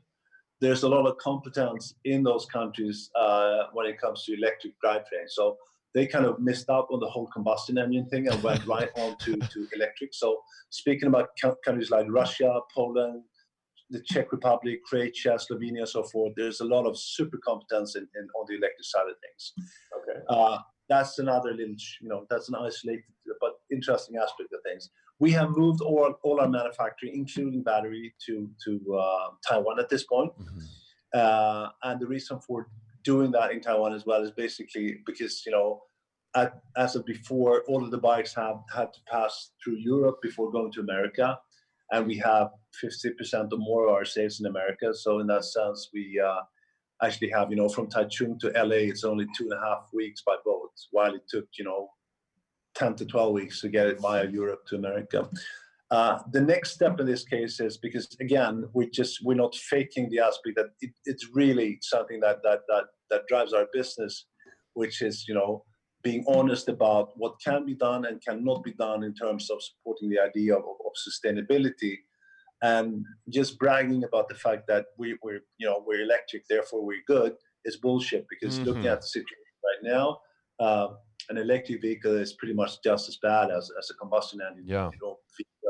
there's 0.60 0.82
a 0.82 0.88
lot 0.88 1.06
of 1.06 1.16
competence 1.18 1.94
in 2.04 2.22
those 2.22 2.46
countries 2.46 3.10
uh, 3.18 3.64
when 3.72 3.86
it 3.86 4.00
comes 4.00 4.24
to 4.24 4.34
electric 4.34 4.72
drivetrain. 4.84 5.28
So 5.28 5.56
they 5.94 6.06
kind 6.06 6.26
of 6.26 6.40
missed 6.40 6.70
out 6.70 6.86
on 6.90 7.00
the 7.00 7.08
whole 7.08 7.28
combustion 7.28 7.78
engine 7.78 8.08
thing 8.08 8.28
and 8.28 8.42
went 8.42 8.66
right 8.66 8.90
on 8.96 9.16
to, 9.18 9.36
to 9.52 9.68
electric. 9.74 10.14
So 10.14 10.40
speaking 10.70 11.08
about 11.08 11.28
countries 11.64 11.90
like 11.90 12.06
Russia, 12.08 12.60
Poland, 12.74 13.22
the 13.90 14.00
Czech 14.00 14.32
Republic, 14.32 14.80
Croatia, 14.84 15.38
Slovenia, 15.38 15.86
so 15.86 16.02
forth, 16.02 16.32
there's 16.36 16.60
a 16.60 16.64
lot 16.64 16.86
of 16.86 16.98
super 16.98 17.38
competence 17.46 17.96
in, 17.96 18.08
in 18.16 18.26
on 18.36 18.46
the 18.48 18.56
electric 18.56 18.84
side 18.84 19.08
of 19.08 19.16
things. 19.20 19.52
Okay. 20.08 20.20
Uh, 20.28 20.58
that's 20.88 21.18
another 21.18 21.50
little, 21.52 21.74
you 22.00 22.08
know, 22.08 22.26
that's 22.28 22.48
an 22.48 22.56
isolated 22.56 23.04
but 23.40 23.52
interesting 23.70 24.16
aspect 24.16 24.52
of 24.52 24.60
things. 24.64 24.90
We 25.18 25.30
have 25.32 25.50
moved 25.50 25.80
all, 25.80 26.14
all 26.22 26.40
our 26.40 26.48
manufacturing, 26.48 27.14
including 27.14 27.62
battery, 27.62 28.14
to 28.26 28.50
to 28.64 28.94
uh, 28.94 29.28
Taiwan 29.48 29.78
at 29.78 29.88
this 29.88 30.04
point. 30.04 30.32
Mm-hmm. 30.38 30.58
Uh, 31.14 31.68
and 31.84 32.00
the 32.00 32.06
reason 32.06 32.40
for 32.40 32.68
doing 33.04 33.30
that 33.30 33.52
in 33.52 33.60
Taiwan 33.60 33.94
as 33.94 34.04
well 34.04 34.22
is 34.22 34.32
basically 34.32 34.98
because 35.06 35.42
you 35.46 35.52
know, 35.52 35.82
at, 36.34 36.60
as 36.76 36.96
of 36.96 37.06
before, 37.06 37.62
all 37.68 37.84
of 37.84 37.90
the 37.90 37.98
bikes 37.98 38.34
have 38.34 38.56
had 38.74 38.92
to 38.92 39.00
pass 39.10 39.52
through 39.62 39.76
Europe 39.76 40.18
before 40.20 40.50
going 40.50 40.72
to 40.72 40.80
America, 40.80 41.38
and 41.92 42.06
we 42.06 42.16
have 42.18 42.48
50% 42.82 43.52
or 43.52 43.58
more 43.58 43.86
of 43.86 43.94
our 43.94 44.04
sales 44.04 44.40
in 44.40 44.46
America. 44.46 44.92
So 44.92 45.20
in 45.20 45.28
that 45.28 45.44
sense, 45.44 45.90
we 45.94 46.20
uh, 46.24 46.40
actually 47.02 47.30
have 47.30 47.50
you 47.50 47.57
know 47.57 47.68
from 47.68 47.88
Taichung 47.88 48.38
to 48.40 48.52
LA, 48.54 48.88
it's 48.90 49.04
only 49.04 49.26
two 49.37 49.44
and 49.44 49.52
a 49.54 49.61
half 49.61 49.88
weeks 49.92 50.22
by 50.26 50.37
boat, 50.44 50.70
while 50.90 51.14
it 51.14 51.22
took 51.28 51.46
you 51.59 51.64
know 51.64 51.88
10 52.76 52.96
to 52.96 53.07
12 53.07 53.33
weeks 53.33 53.61
to 53.61 53.68
get 53.68 53.87
it 53.87 54.00
via 54.00 54.28
Europe 54.28 54.66
to 54.66 54.76
America. 54.76 55.28
Uh, 55.90 56.18
the 56.33 56.40
next 56.40 56.72
step 56.72 56.98
in 56.98 57.07
this 57.07 57.24
case 57.24 57.61
is 57.61 57.76
because 57.78 58.09
again 58.20 58.64
we 58.72 58.88
just 58.90 59.20
we're 59.22 59.35
not 59.35 59.54
faking 59.54 60.09
the 60.11 60.18
aspect 60.18 60.57
that 60.57 60.70
it, 60.80 60.90
it's 61.04 61.28
really 61.35 61.78
something 61.83 62.20
that 62.20 62.42
that 62.42 62.61
that 62.68 62.85
that 63.11 63.26
drives 63.28 63.52
our 63.52 63.66
business, 63.72 64.26
which 64.74 65.02
is 65.02 65.26
you 65.28 65.35
know 65.35 65.64
being 66.02 66.24
honest 66.28 66.68
about 66.68 67.12
what 67.16 67.35
can 67.42 67.64
be 67.64 67.74
done 67.74 68.04
and 68.04 68.22
cannot 68.22 68.62
be 68.62 68.72
done 68.74 69.02
in 69.04 69.14
terms 69.14 69.50
of 69.50 69.62
supporting 69.62 70.11
the 70.11 70.20
idea 70.20 70.54
of, 70.54 70.62
of 70.62 70.92
sustainability 71.09 71.96
and 72.62 73.04
just 73.28 73.58
bragging 73.58 74.04
about 74.04 74.28
the 74.28 74.34
fact 74.34 74.66
that 74.68 74.86
we, 74.98 75.16
we're 75.22 75.40
you 75.58 75.66
know 75.66 75.82
we're 75.86 76.02
electric 76.02 76.42
therefore 76.48 76.84
we're 76.84 77.02
good 77.06 77.34
is 77.64 77.76
bullshit 77.76 78.26
because 78.28 78.56
mm-hmm. 78.56 78.68
looking 78.68 78.86
at 78.86 79.00
the 79.00 79.06
situation 79.06 79.36
right 79.64 79.92
now 79.92 80.18
um, 80.60 80.96
an 81.30 81.38
electric 81.38 81.80
vehicle 81.80 82.16
is 82.16 82.34
pretty 82.34 82.54
much 82.54 82.82
just 82.82 83.08
as 83.08 83.16
bad 83.22 83.50
as, 83.50 83.70
as 83.78 83.90
a 83.90 83.94
combustion 83.94 84.40
engine. 84.46 84.64
Yeah. 84.66 84.90
You 84.92 84.98
know, 85.02 85.18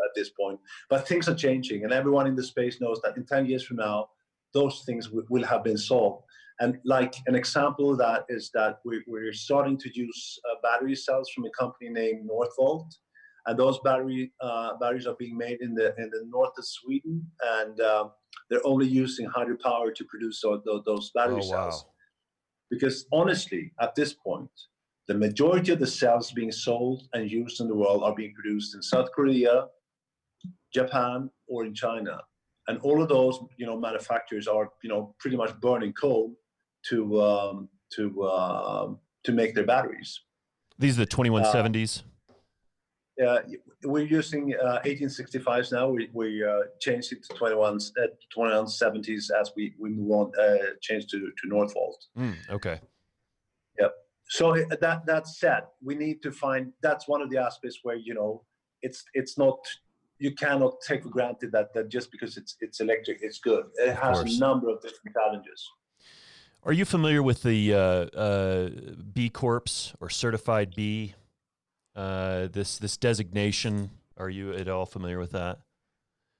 at 0.04 0.10
this 0.14 0.30
point, 0.38 0.58
but 0.90 1.08
things 1.08 1.28
are 1.28 1.34
changing, 1.34 1.84
and 1.84 1.92
everyone 1.92 2.26
in 2.26 2.36
the 2.36 2.42
space 2.42 2.80
knows 2.80 3.00
that 3.02 3.16
in 3.16 3.24
10 3.24 3.46
years 3.46 3.64
from 3.64 3.78
now, 3.78 4.08
those 4.52 4.82
things 4.84 5.06
w- 5.06 5.26
will 5.30 5.44
have 5.44 5.64
been 5.64 5.78
solved. 5.78 6.24
And 6.60 6.78
like 6.84 7.14
an 7.26 7.34
example 7.34 7.90
of 7.90 7.98
that 7.98 8.26
is 8.28 8.50
that 8.54 8.78
we, 8.84 9.02
we're 9.06 9.32
starting 9.32 9.78
to 9.78 9.90
use 9.94 10.38
uh, 10.50 10.56
battery 10.62 10.94
cells 10.94 11.30
from 11.34 11.46
a 11.46 11.50
company 11.50 11.90
named 11.90 12.28
Northvolt, 12.28 12.92
and 13.46 13.58
those 13.58 13.78
battery 13.80 14.32
uh, 14.40 14.76
batteries 14.78 15.06
are 15.06 15.16
being 15.18 15.36
made 15.36 15.60
in 15.60 15.74
the 15.74 15.94
in 15.98 16.10
the 16.10 16.24
north 16.28 16.52
of 16.58 16.64
Sweden, 16.66 17.26
and 17.60 17.80
um, 17.80 18.10
they're 18.50 18.66
only 18.66 18.86
using 18.86 19.28
hydropower 19.28 19.94
to 19.94 20.04
produce 20.04 20.40
those, 20.40 20.62
those 20.84 21.10
battery 21.14 21.40
oh, 21.42 21.50
cells. 21.50 21.84
Wow. 21.84 21.90
Because 22.70 23.06
honestly, 23.12 23.72
at 23.80 23.94
this 23.94 24.12
point, 24.14 24.50
the 25.06 25.14
majority 25.14 25.72
of 25.72 25.78
the 25.78 25.86
cells 25.86 26.32
being 26.32 26.50
sold 26.50 27.08
and 27.12 27.30
used 27.30 27.60
in 27.60 27.68
the 27.68 27.74
world 27.74 28.02
are 28.02 28.14
being 28.14 28.32
produced 28.34 28.74
in 28.74 28.82
South 28.82 29.12
Korea, 29.12 29.66
Japan, 30.72 31.30
or 31.46 31.64
in 31.64 31.74
China. 31.74 32.20
And 32.68 32.78
all 32.78 33.02
of 33.02 33.10
those, 33.10 33.38
you 33.58 33.66
know, 33.66 33.78
manufacturers 33.78 34.48
are, 34.48 34.70
you 34.82 34.88
know, 34.88 35.14
pretty 35.18 35.36
much 35.36 35.58
burning 35.60 35.92
coal 35.92 36.34
to 36.88 37.20
um, 37.20 37.68
to 37.94 38.22
uh, 38.22 38.94
to 39.24 39.32
make 39.32 39.54
their 39.54 39.66
batteries. 39.66 40.20
These 40.78 40.98
are 40.98 41.04
the 41.04 41.10
2170s. 41.10 42.00
Uh, 42.00 42.02
uh, 43.26 43.38
we're 43.84 44.06
using 44.06 44.54
uh, 44.54 44.80
1865s 44.84 45.72
now. 45.72 45.88
We, 45.88 46.10
we 46.12 46.44
uh, 46.44 46.60
changed 46.80 47.12
it 47.12 47.24
to 47.24 47.34
21s, 47.34 47.92
uh, 48.02 48.06
2170s 48.36 49.30
as 49.38 49.52
we, 49.56 49.74
we 49.78 49.90
move 49.90 50.10
on, 50.10 50.32
uh, 50.40 50.56
change 50.80 51.06
to, 51.08 51.18
to 51.20 51.48
Northvolt. 51.48 52.08
Mm, 52.18 52.34
okay. 52.50 52.80
Yep 53.78 53.92
so 54.28 54.52
eh, 54.52 54.64
that 54.80 55.04
that 55.06 55.26
said 55.26 55.62
we 55.82 55.94
need 55.94 56.22
to 56.22 56.30
find 56.32 56.72
that's 56.82 57.06
one 57.08 57.20
of 57.20 57.30
the 57.30 57.38
aspects 57.38 57.80
where 57.82 57.96
you 57.96 58.14
know 58.14 58.42
it's 58.82 59.04
it's 59.14 59.36
not 59.38 59.58
you 60.18 60.34
cannot 60.34 60.80
take 60.86 61.02
for 61.02 61.08
granted 61.08 61.52
that 61.52 61.72
that 61.74 61.88
just 61.88 62.10
because 62.10 62.36
it's 62.36 62.56
it's 62.60 62.80
electric 62.80 63.18
it's 63.22 63.38
good 63.38 63.64
it 63.76 63.94
has 63.94 64.20
a 64.20 64.38
number 64.38 64.68
of 64.68 64.80
different 64.82 65.14
challenges 65.14 65.70
are 66.62 66.72
you 66.72 66.84
familiar 66.84 67.22
with 67.22 67.42
the 67.42 67.74
uh, 67.74 67.78
uh, 67.78 68.70
b 69.12 69.28
corps 69.28 69.94
or 70.00 70.08
certified 70.08 70.74
b 70.74 71.14
uh, 71.96 72.48
this 72.52 72.78
this 72.78 72.96
designation 72.96 73.90
are 74.16 74.30
you 74.30 74.52
at 74.52 74.68
all 74.68 74.86
familiar 74.86 75.18
with 75.18 75.32
that 75.32 75.58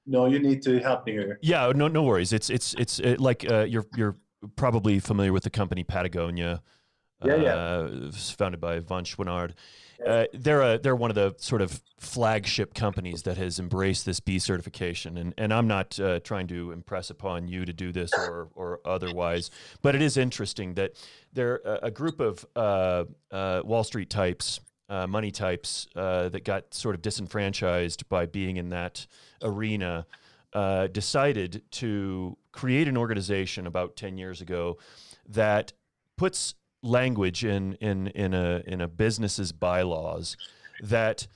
no 0.07 0.27
you 0.27 0.39
need 0.39 0.63
to 0.63 0.79
help 0.81 1.07
me 1.07 1.13
here 1.13 1.39
yeah 1.43 1.73
no 1.75 1.89
no 1.89 2.03
worries 2.03 2.33
it's 2.33 2.51
it's 2.51 2.75
it's 2.75 2.99
it, 3.01 3.21
like 3.21 3.51
uh, 3.51 3.65
you're 3.65 3.87
you're 3.97 4.17
probably 4.57 5.01
familiar 5.01 5.33
with 5.33 5.45
the 5.45 5.51
company 5.51 5.83
patagonia 5.83 6.61
yeah, 7.25 7.37
yeah. 7.37 7.55
Uh, 7.55 8.11
founded 8.13 8.61
by 8.61 8.81
Yvon 8.81 9.05
Chouinard. 9.05 9.53
Uh, 10.05 10.25
they're 10.35 10.61
a, 10.61 10.79
they're 10.79 10.97
one 10.97 11.11
of 11.11 11.15
the 11.15 11.35
sort 11.39 11.63
of 11.63 11.81
flagship 11.99 12.75
companies 12.75 13.23
that 13.23 13.37
has 13.37 13.59
embraced 13.59 14.05
this 14.05 14.21
B 14.21 14.39
certification, 14.39 15.17
and 15.17 15.33
and 15.39 15.53
I'm 15.53 15.67
not 15.67 15.99
uh, 15.99 16.21
trying 16.21 16.47
to 16.49 16.73
impress 16.73 17.11
upon 17.11 17.49
you 17.49 17.65
to 17.65 17.73
do 17.73 17.93
this 17.93 18.13
or 18.13 18.49
or 18.55 18.81
otherwise, 18.85 19.51
but 19.83 19.95
it 19.95 20.03
is 20.03 20.17
interesting 20.17 20.75
that 20.75 20.93
they're 21.33 21.61
a, 21.65 21.79
a 21.85 21.91
group 21.91 22.21
of 22.21 22.45
uh, 22.57 23.05
uh, 23.31 23.63
Wall 23.65 23.85
Street 23.85 24.11
types, 24.11 24.61
uh, 24.89 25.07
money 25.07 25.31
types 25.31 25.87
that 25.95 26.45
got 26.45 26.75
sort 26.75 26.95
of 26.95 27.03
disenfranchised 27.03 28.09
by 28.09 28.27
being 28.27 28.57
in 28.57 28.71
that 28.71 29.07
arena. 29.43 30.07
decided 30.93 31.63
to 31.71 32.37
create 32.53 32.87
an 32.87 32.97
organization 32.97 33.67
about 33.67 33.97
10 33.97 34.17
years 34.19 34.41
ago 34.41 34.79
that 35.29 35.73
puts 36.17 36.55
language 36.83 37.45
in 37.45 37.73
in 37.75 38.09
in 38.09 38.35
a 38.35 38.63
in 38.67 38.81
a 38.81 38.87
business's 38.87 39.53
bylaws 39.53 40.37
that 40.83 41.27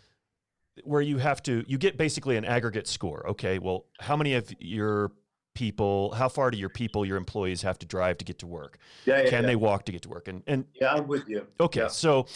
where 0.85 1.01
you 1.01 1.19
have 1.19 1.43
to 1.43 1.65
you 1.67 1.79
get 1.79 1.97
basically 1.97 2.37
an 2.37 2.45
aggregate 2.45 2.87
score. 2.87 3.27
Okay, 3.31 3.59
well, 3.59 3.87
how 3.99 4.17
many 4.17 4.35
of 4.35 4.53
your 4.61 5.11
people, 5.59 6.13
how 6.13 6.29
far 6.29 6.53
do 6.53 6.57
your 6.57 6.69
people, 6.69 7.05
your 7.05 7.17
employees 7.17 7.63
have 7.63 7.81
to 7.81 7.87
drive 7.87 8.17
to 8.17 8.25
get 8.25 8.39
to 8.39 8.47
work? 8.47 8.79
Yeah, 9.05 9.23
yeah 9.23 9.31
Can 9.31 9.43
yeah. 9.43 9.49
they 9.49 9.57
walk 9.57 9.85
to 9.87 9.93
get 9.93 10.03
to 10.03 10.09
work? 10.09 10.29
And 10.29 10.43
and 10.47 10.65
yeah, 10.81 10.93
I'm 10.93 11.09
with 11.09 11.29
you. 11.29 11.49
Okay, 11.59 11.81
yeah. 11.81 11.89
so 11.89 12.27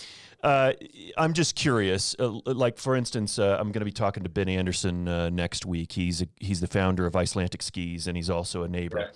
uh, 0.43 0.73
I'm 1.17 1.33
just 1.33 1.55
curious. 1.55 2.17
Uh, 2.19 2.41
like 2.45 2.79
for 2.79 2.97
instance, 2.97 3.39
uh, 3.39 3.57
I'm 3.61 3.71
going 3.71 3.81
to 3.81 3.85
be 3.85 3.93
talking 3.93 4.25
to 4.25 4.29
Ben 4.29 4.49
Anderson 4.49 5.07
uh, 5.07 5.31
next 5.31 5.65
week. 5.65 5.93
He's 5.93 6.21
a, 6.21 6.27
he's 6.41 6.61
the 6.61 6.67
founder 6.67 7.07
of 7.07 7.15
Icelantic 7.15 7.63
Skis, 7.63 8.09
and 8.09 8.17
he's 8.17 8.29
also 8.29 8.65
a 8.65 8.69
neighbor. 8.69 9.13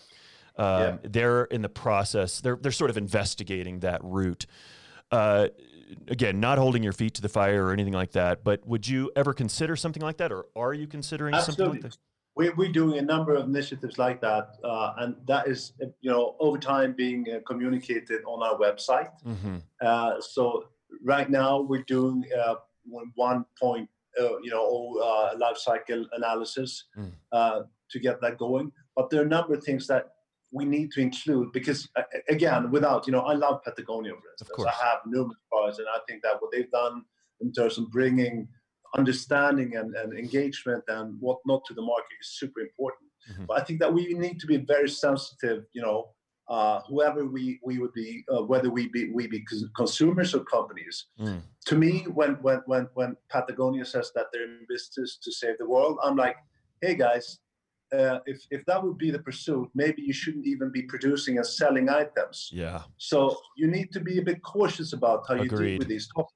Um. 0.56 1.00
They're 1.02 1.44
in 1.44 1.62
the 1.62 1.68
process. 1.68 2.40
They're 2.40 2.56
they're 2.56 2.72
sort 2.72 2.90
of 2.90 2.96
investigating 2.96 3.80
that 3.80 4.00
route. 4.04 4.46
Uh, 5.10 5.48
again, 6.08 6.40
not 6.40 6.58
holding 6.58 6.82
your 6.82 6.92
feet 6.92 7.14
to 7.14 7.22
the 7.22 7.28
fire 7.28 7.66
or 7.66 7.72
anything 7.72 7.92
like 7.92 8.12
that. 8.12 8.44
But 8.44 8.66
would 8.66 8.86
you 8.86 9.10
ever 9.16 9.32
consider 9.32 9.74
something 9.76 10.02
like 10.02 10.16
that, 10.18 10.32
or 10.32 10.46
are 10.54 10.72
you 10.72 10.86
considering 10.86 11.34
Absolutely. 11.34 11.64
something 11.64 11.82
like 11.82 11.92
that? 11.92 11.98
We, 12.36 12.50
we're 12.50 12.72
doing 12.72 12.98
a 12.98 13.02
number 13.02 13.34
of 13.34 13.46
initiatives 13.46 13.98
like 13.98 14.20
that, 14.20 14.56
uh, 14.62 14.92
and 14.98 15.16
that 15.26 15.48
is, 15.48 15.72
you 16.00 16.10
know, 16.10 16.36
over 16.38 16.58
time 16.58 16.94
being 16.96 17.24
uh, 17.34 17.40
communicated 17.46 18.22
on 18.26 18.42
our 18.42 18.58
website. 18.58 19.08
Mm-hmm. 19.26 19.56
Uh, 19.80 20.20
so 20.20 20.64
right 21.02 21.30
now 21.30 21.60
we're 21.60 21.84
doing 21.84 22.24
uh, 22.38 22.56
one 23.14 23.44
point, 23.58 23.88
uh, 24.20 24.38
you 24.42 24.50
know, 24.50 24.98
uh, 25.02 25.38
life 25.38 25.56
cycle 25.56 26.04
analysis 26.12 26.84
mm. 26.98 27.66
to 27.90 27.98
get 27.98 28.20
that 28.20 28.36
going. 28.36 28.70
But 28.94 29.08
there 29.10 29.22
are 29.22 29.26
a 29.26 29.28
number 29.28 29.54
of 29.54 29.64
things 29.64 29.86
that 29.86 30.10
we 30.52 30.64
need 30.64 30.90
to 30.92 31.00
include 31.00 31.52
because 31.52 31.88
uh, 31.96 32.02
again 32.28 32.70
without 32.70 33.06
you 33.06 33.12
know 33.12 33.20
i 33.20 33.32
love 33.32 33.62
patagonia 33.64 34.12
for 34.12 34.30
instance 34.32 34.64
i 34.66 34.84
have 34.84 34.98
numerous 35.06 35.38
products 35.50 35.78
and 35.78 35.88
i 35.94 35.98
think 36.08 36.22
that 36.22 36.40
what 36.40 36.50
they've 36.52 36.70
done 36.70 37.02
in 37.40 37.52
terms 37.52 37.78
of 37.78 37.90
bringing 37.90 38.48
understanding 38.96 39.76
and, 39.76 39.94
and 39.94 40.12
engagement 40.18 40.82
and 40.88 41.20
whatnot 41.20 41.62
to 41.66 41.74
the 41.74 41.82
market 41.82 42.16
is 42.20 42.38
super 42.38 42.60
important 42.60 43.10
mm-hmm. 43.30 43.44
but 43.46 43.60
i 43.60 43.64
think 43.64 43.80
that 43.80 43.92
we 43.92 44.14
need 44.14 44.38
to 44.38 44.46
be 44.46 44.56
very 44.56 44.88
sensitive 44.88 45.64
you 45.72 45.82
know 45.82 46.08
uh, 46.48 46.80
whoever 46.88 47.26
we, 47.26 47.58
we 47.64 47.78
would 47.78 47.92
be, 47.92 48.24
uh, 48.32 48.42
whether 48.42 48.70
we 48.70 48.88
be 48.88 49.10
we 49.10 49.26
be 49.26 49.44
consumers 49.74 50.34
or 50.34 50.44
companies. 50.44 51.06
Mm. 51.20 51.40
To 51.66 51.74
me, 51.74 52.06
when 52.14 52.34
when 52.34 52.62
when 52.66 52.88
when 52.94 53.16
Patagonia 53.30 53.84
says 53.84 54.12
that 54.14 54.26
they're 54.32 54.44
in 54.44 54.66
business 54.68 55.18
to 55.22 55.32
save 55.32 55.58
the 55.58 55.68
world, 55.68 55.98
I'm 56.04 56.14
like, 56.14 56.36
hey 56.80 56.94
guys, 56.94 57.40
uh, 57.92 58.20
if 58.26 58.46
if 58.50 58.64
that 58.66 58.82
would 58.82 58.96
be 58.96 59.10
the 59.10 59.18
pursuit, 59.18 59.68
maybe 59.74 60.02
you 60.02 60.12
shouldn't 60.12 60.46
even 60.46 60.70
be 60.70 60.82
producing 60.82 61.38
and 61.38 61.46
selling 61.46 61.88
items. 61.88 62.48
Yeah. 62.52 62.82
So 62.96 63.36
you 63.56 63.66
need 63.66 63.92
to 63.92 64.00
be 64.00 64.18
a 64.18 64.22
bit 64.22 64.40
cautious 64.42 64.92
about 64.92 65.24
how 65.28 65.34
you 65.34 65.42
Agreed. 65.42 65.68
deal 65.70 65.78
with 65.78 65.88
these 65.88 66.08
topics. 66.14 66.32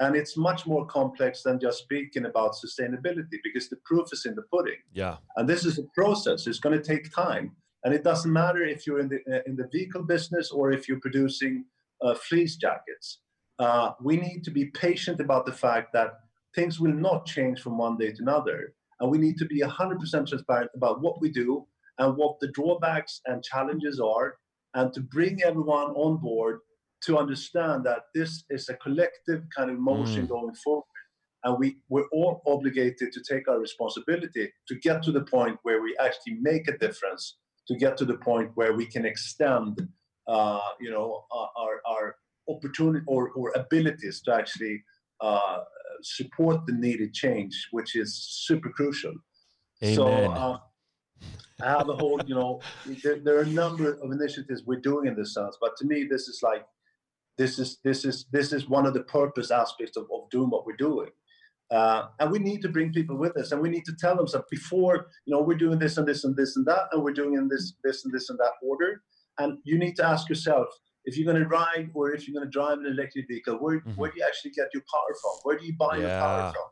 And 0.00 0.16
it's 0.16 0.36
much 0.36 0.66
more 0.66 0.84
complex 0.86 1.42
than 1.42 1.58
just 1.58 1.78
speaking 1.78 2.26
about 2.26 2.54
sustainability 2.54 3.38
because 3.42 3.68
the 3.68 3.76
proof 3.84 4.08
is 4.12 4.26
in 4.26 4.34
the 4.34 4.42
pudding. 4.42 4.78
Yeah. 4.92 5.16
And 5.36 5.48
this 5.48 5.64
is 5.64 5.78
a 5.78 5.84
process. 5.94 6.46
It's 6.46 6.58
going 6.58 6.78
to 6.80 6.84
take 6.84 7.14
time. 7.14 7.56
And 7.84 7.94
it 7.94 8.04
doesn't 8.04 8.32
matter 8.32 8.62
if 8.62 8.86
you're 8.86 9.00
in 9.00 9.08
the 9.08 9.20
uh, 9.28 9.40
in 9.46 9.56
the 9.56 9.68
vehicle 9.72 10.02
business 10.02 10.50
or 10.50 10.72
if 10.72 10.88
you're 10.88 11.00
producing 11.00 11.64
uh, 12.02 12.14
fleece 12.14 12.56
jackets. 12.56 13.20
Uh, 13.58 13.92
we 14.00 14.16
need 14.16 14.44
to 14.44 14.50
be 14.50 14.66
patient 14.66 15.20
about 15.20 15.46
the 15.46 15.52
fact 15.52 15.92
that 15.92 16.14
things 16.54 16.80
will 16.80 16.92
not 16.92 17.26
change 17.26 17.60
from 17.60 17.78
one 17.78 17.96
day 17.96 18.12
to 18.12 18.22
another. 18.22 18.74
And 19.00 19.10
we 19.10 19.18
need 19.18 19.36
to 19.38 19.46
be 19.46 19.60
100% 19.60 20.28
transparent 20.28 20.70
about 20.74 21.00
what 21.00 21.20
we 21.20 21.30
do 21.30 21.66
and 21.98 22.16
what 22.16 22.38
the 22.40 22.48
drawbacks 22.48 23.20
and 23.26 23.42
challenges 23.42 24.00
are, 24.00 24.36
and 24.74 24.92
to 24.94 25.00
bring 25.00 25.42
everyone 25.42 25.90
on 25.90 26.18
board 26.18 26.60
to 27.06 27.18
understand 27.18 27.84
that 27.84 28.04
this 28.14 28.44
is 28.50 28.68
a 28.68 28.74
collective 28.74 29.42
kind 29.56 29.70
of 29.70 29.78
motion 29.78 30.26
Mm. 30.26 30.28
going 30.28 30.54
forward. 30.54 30.84
And 31.44 31.58
we, 31.58 31.78
we're 31.88 32.08
all 32.12 32.40
obligated 32.46 33.12
to 33.12 33.20
take 33.28 33.48
our 33.48 33.58
responsibility 33.58 34.52
to 34.68 34.74
get 34.78 35.02
to 35.02 35.12
the 35.12 35.22
point 35.22 35.58
where 35.64 35.82
we 35.82 35.96
actually 35.98 36.34
make 36.40 36.68
a 36.68 36.78
difference, 36.78 37.38
to 37.66 37.76
get 37.76 37.96
to 37.96 38.04
the 38.04 38.18
point 38.18 38.52
where 38.54 38.74
we 38.74 38.86
can 38.86 39.04
extend, 39.04 39.88
uh, 40.28 40.60
you 40.80 40.90
know, 40.90 41.24
our, 41.32 41.80
our, 41.86 42.16
opportunity 42.48 43.04
or, 43.06 43.30
or 43.30 43.52
abilities 43.54 44.20
to 44.20 44.34
actually 44.34 44.82
uh, 45.20 45.60
support 46.02 46.66
the 46.66 46.72
needed 46.72 47.14
change, 47.14 47.68
which 47.70 47.94
is 47.94 48.10
super 48.48 48.68
crucial. 48.68 49.14
So 49.94 50.08
uh, 50.08 50.58
I 51.62 51.70
have 51.70 51.88
a 51.88 51.94
whole, 51.94 52.20
you 52.26 52.34
know, 52.34 52.60
there, 53.02 53.18
there 53.20 53.36
are 53.38 53.42
a 53.42 53.46
number 53.46 53.94
of 53.94 54.10
initiatives 54.10 54.64
we're 54.66 54.80
doing 54.80 55.06
in 55.06 55.14
this 55.14 55.34
sense, 55.34 55.56
but 55.60 55.76
to 55.78 55.86
me, 55.86 56.04
this 56.04 56.28
is 56.28 56.40
like, 56.42 56.64
this 57.38 57.58
is 57.58 57.78
this 57.84 58.04
is 58.04 58.26
this 58.32 58.52
is 58.52 58.68
one 58.68 58.86
of 58.86 58.94
the 58.94 59.02
purpose 59.04 59.50
aspects 59.50 59.96
of, 59.96 60.04
of 60.12 60.28
doing 60.30 60.50
what 60.50 60.66
we're 60.66 60.76
doing. 60.76 61.10
Uh, 61.70 62.08
and 62.20 62.30
we 62.30 62.38
need 62.38 62.60
to 62.60 62.68
bring 62.68 62.92
people 62.92 63.16
with 63.16 63.34
us, 63.38 63.52
and 63.52 63.60
we 63.62 63.70
need 63.70 63.84
to 63.86 63.94
tell 63.98 64.14
them 64.16 64.26
that 64.32 64.44
before, 64.50 65.06
you 65.24 65.34
know, 65.34 65.40
we're 65.40 65.56
doing 65.56 65.78
this 65.78 65.96
and 65.96 66.06
this 66.06 66.24
and 66.24 66.36
this 66.36 66.56
and 66.56 66.66
that, 66.66 66.88
and 66.92 67.02
we're 67.02 67.12
doing 67.14 67.34
in 67.34 67.48
this 67.48 67.74
this 67.82 68.04
and 68.04 68.12
this 68.12 68.28
and 68.28 68.38
that 68.38 68.52
order. 68.62 69.02
And 69.38 69.58
you 69.64 69.78
need 69.78 69.96
to 69.96 70.04
ask 70.06 70.28
yourself 70.28 70.66
if 71.06 71.16
you're 71.16 71.30
going 71.32 71.42
to 71.42 71.48
ride 71.48 71.90
or 71.94 72.12
if 72.12 72.28
you're 72.28 72.34
going 72.34 72.46
to 72.46 72.50
drive 72.50 72.78
an 72.78 72.86
electric 72.86 73.26
vehicle, 73.26 73.56
where 73.56 73.80
Mhm. 73.80 73.96
where 73.96 74.10
do 74.10 74.18
you 74.18 74.24
actually 74.26 74.50
get 74.50 74.68
your 74.74 74.84
power 74.92 75.14
from? 75.20 75.32
Where 75.44 75.58
do 75.58 75.64
you 75.64 75.74
buy 75.76 75.96
your 75.96 76.08
power 76.10 76.52
from? 76.52 76.68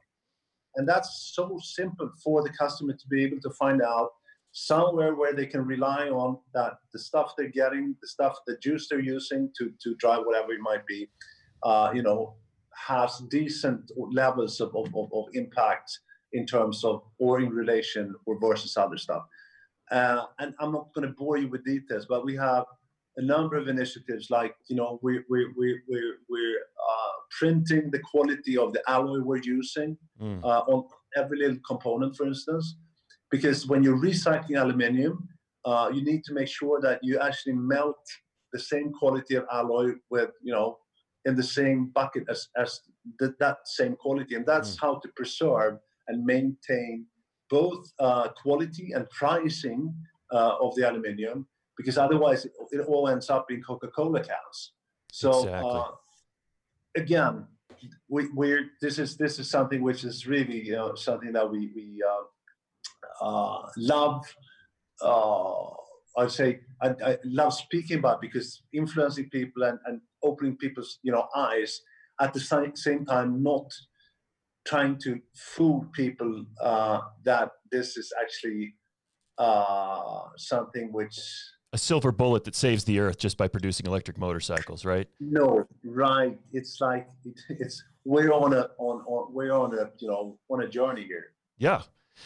And 0.77 0.88
that's 0.88 1.33
so 1.35 1.59
simple 1.62 2.11
for 2.23 2.42
the 2.42 2.51
customer 2.51 2.92
to 2.92 3.09
be 3.09 3.25
able 3.25 3.40
to 3.40 3.51
find 3.59 3.81
out 3.83 4.11
somewhere 4.52 5.14
where 5.14 5.34
they 5.34 5.46
can 5.46 5.64
rely 5.64 6.08
on 6.08 6.38
that 6.54 6.74
the 6.92 6.98
stuff 6.98 7.34
they're 7.36 7.48
getting, 7.48 7.94
the 8.00 8.08
stuff, 8.08 8.36
the 8.46 8.56
juice 8.58 8.88
they're 8.88 9.00
using 9.00 9.50
to 9.58 9.72
to 9.82 9.94
drive 9.96 10.22
whatever 10.24 10.52
it 10.52 10.60
might 10.60 10.86
be, 10.86 11.08
uh, 11.62 11.90
you 11.94 12.02
know, 12.02 12.34
has 12.74 13.18
decent 13.30 13.90
levels 13.96 14.60
of, 14.60 14.74
of, 14.74 14.88
of, 14.94 15.24
impact 15.34 15.98
in 16.32 16.46
terms 16.46 16.84
of 16.84 17.02
or 17.18 17.40
in 17.40 17.50
relation 17.50 18.14
or 18.26 18.38
versus 18.40 18.76
other 18.76 18.96
stuff. 18.96 19.22
Uh, 19.90 20.24
and 20.38 20.54
I'm 20.60 20.72
not 20.72 20.92
going 20.94 21.06
to 21.06 21.14
bore 21.14 21.36
you 21.36 21.48
with 21.48 21.64
details, 21.64 22.06
but 22.08 22.24
we 22.24 22.36
have 22.36 22.64
a 23.16 23.22
number 23.22 23.56
of 23.56 23.66
initiatives 23.68 24.30
like 24.30 24.54
you 24.68 24.76
know 24.76 24.98
we 25.02 25.20
we 25.28 25.46
we 25.58 25.80
we're, 25.88 26.16
we're 26.28 26.58
uh, 26.88 27.12
printing 27.38 27.90
the 27.90 27.98
quality 28.10 28.56
of 28.56 28.72
the 28.72 28.82
alloy 28.88 29.20
we're 29.20 29.42
using 29.42 29.96
Mm. 30.20 30.44
uh, 30.44 30.60
on 30.68 30.84
every 31.16 31.38
little 31.38 31.56
component, 31.66 32.14
for 32.14 32.26
instance, 32.26 32.76
because 33.31 33.66
when 33.66 33.83
you're 33.83 33.99
recycling 33.99 34.61
aluminium, 34.61 35.29
uh, 35.64 35.90
you 35.93 36.03
need 36.03 36.25
to 36.25 36.35
make 36.35 36.49
sure 36.49 36.81
that 36.81 37.01
you 37.03 37.19
actually 37.19 37.53
melt 37.53 38.05
the 38.53 38.59
same 38.59 38.93
quality 38.93 39.37
of 39.37 39.45
alloy 39.53 39.93
with 40.11 40.31
you 40.43 40.53
know 40.53 40.79
in 41.25 41.37
the 41.37 41.43
same 41.43 41.87
bucket 41.95 42.25
as 42.29 42.49
as 42.57 42.81
the, 43.19 43.35
that 43.38 43.59
same 43.64 43.95
quality, 43.97 44.35
and 44.35 44.47
that's 44.47 44.79
how 44.79 44.97
to 44.97 45.09
preserve 45.16 45.79
and 46.09 46.25
maintain 46.25 47.07
both 47.49 47.93
uh, 47.99 48.29
quality 48.43 48.93
and 48.93 49.09
pricing 49.11 49.95
uh, 50.33 50.55
of 50.61 50.75
the 50.77 50.88
aluminium, 50.88 51.47
because 51.77 51.99
otherwise 51.99 52.45
it, 52.45 52.53
it 52.71 52.81
all 52.87 53.09
ends 53.09 53.29
up 53.29 53.51
in 53.51 53.62
Coca-Cola 53.62 54.21
cans. 54.21 54.73
So 55.12 55.31
Exactly. 55.31 55.71
uh, 55.71 55.88
again, 56.97 57.47
we, 58.09 58.29
we're 58.33 58.66
this 58.81 58.99
is 58.99 59.16
this 59.16 59.38
is 59.38 59.51
something 59.51 59.83
which 59.83 60.05
is 60.05 60.27
really 60.27 60.64
you 60.66 60.73
know, 60.73 60.95
something 60.95 61.33
that 61.33 61.51
we 61.51 61.71
we 61.75 62.03
uh, 63.20 63.62
love. 63.76 64.24
Uh, 65.02 65.70
I'd 66.18 66.30
say 66.30 66.61
I, 66.83 66.88
I 67.04 67.18
love 67.24 67.54
speaking 67.54 67.98
about 67.98 68.20
because 68.20 68.62
influencing 68.72 69.30
people 69.30 69.62
and, 69.62 69.78
and 69.87 70.00
opening 70.22 70.56
people's 70.56 70.98
you 71.02 71.12
know 71.12 71.28
eyes 71.35 71.80
at 72.20 72.35
the 72.35 72.40
same, 72.40 72.76
same 72.76 73.06
time 73.06 73.42
not 73.42 73.72
trying 74.66 74.98
to 74.98 75.18
fool 75.35 75.87
people 75.92 76.44
uh, 76.61 77.00
that 77.24 77.50
this 77.72 77.96
is 77.96 78.12
actually 78.20 78.74
uh, 79.38 80.22
something 80.37 80.92
which 80.92 81.18
A 81.72 81.78
silver 81.78 82.12
bullet 82.12 82.44
that 82.44 82.54
saves 82.54 82.85
the 82.85 82.98
earth 82.98 83.18
just 83.18 83.38
by 83.38 83.48
producing 83.48 83.87
electric 83.87 84.18
motorcycles, 84.18 84.85
right? 84.85 85.09
no 85.20 85.64
right 85.85 86.38
it's 86.52 86.78
like 86.80 87.09
it, 87.24 87.40
it's 87.48 87.83
we're 88.04 88.33
on 88.33 88.52
a 88.52 88.68
on, 88.78 89.02
on 89.06 89.33
we're 89.33 89.52
on 89.52 89.72
a 89.78 89.90
you 89.98 90.09
know 90.09 90.38
on 90.50 90.62
a 90.62 90.68
journey 90.68 91.04
here 91.04 91.33
Yeah. 91.59 91.83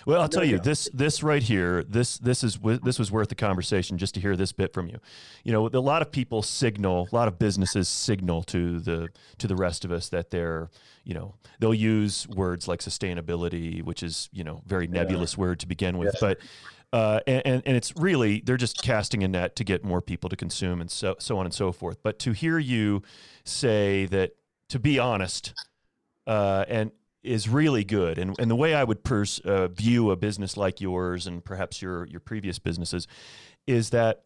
Well, 0.07 0.21
I'll 0.21 0.29
tell 0.29 0.45
you 0.45 0.59
this 0.59 0.89
this 0.93 1.23
right 1.23 1.43
here 1.43 1.83
this 1.85 2.19
this 2.19 2.45
is 2.45 2.59
this 2.83 2.99
was 2.99 3.11
worth 3.11 3.29
the 3.29 3.35
conversation 3.35 3.99
just 3.99 4.15
to 4.15 4.21
hear 4.21 4.37
this 4.37 4.53
bit 4.53 4.73
from 4.73 4.89
you. 4.89 4.99
You 5.45 5.53
know, 5.53 5.69
a 5.73 5.81
lot 5.81 6.03
of 6.03 6.11
people 6.11 6.43
signal, 6.43 7.09
a 7.11 7.15
lot 7.15 7.29
of 7.29 7.39
businesses 7.39 7.89
signal 7.89 8.43
to 8.45 8.81
the 8.81 9.09
to 9.39 9.47
the 9.47 9.57
rest 9.57 9.85
of 9.85 9.93
us 9.93 10.09
that 10.11 10.31
they're, 10.31 10.71
you 11.05 11.15
know, 11.15 11.35
they'll 11.59 11.75
use 11.75 12.27
words 12.29 12.69
like 12.69 12.81
sustainability, 12.81 13.83
which 13.83 14.03
is 14.03 14.29
you 14.33 14.45
know 14.45 14.63
very 14.67 14.87
nebulous 14.87 15.37
word 15.39 15.61
to 15.61 15.67
begin 15.67 15.99
with, 15.99 16.15
but. 16.21 16.39
Uh, 16.93 17.19
and, 17.27 17.43
and 17.45 17.63
and 17.67 17.77
it's 17.77 17.93
really 17.97 18.41
they're 18.47 18.57
just 18.57 18.81
casting 18.81 19.25
a 19.25 19.27
net 19.27 19.57
to 19.57 19.65
get 19.65 19.85
more 19.85 20.01
people 20.01 20.31
to 20.31 20.37
consume 20.37 20.81
and 20.81 20.89
so 20.93 21.17
so 21.19 21.39
on 21.39 21.45
and 21.45 21.53
so 21.53 21.73
forth. 21.73 21.99
But 22.05 22.21
to 22.21 22.31
hear 22.31 22.57
you 22.57 23.03
say 23.45 24.07
that, 24.07 24.37
to 24.69 24.79
be 24.79 25.01
honest, 25.01 25.55
uh, 26.29 26.65
and 26.69 26.93
is 27.25 27.49
really 27.49 27.85
good. 27.85 28.19
And, 28.19 28.35
and 28.39 28.51
the 28.51 28.57
way 28.57 28.75
I 28.75 28.85
would 28.85 29.03
pers- 29.03 29.41
uh, 29.41 29.69
view 29.69 30.11
a 30.11 30.17
business 30.17 30.57
like 30.57 30.81
yours 30.81 31.27
and 31.27 31.45
perhaps 31.45 31.81
your 31.81 32.07
your 32.07 32.21
previous 32.21 32.59
businesses 32.59 33.07
is 33.67 33.91
that 33.91 34.25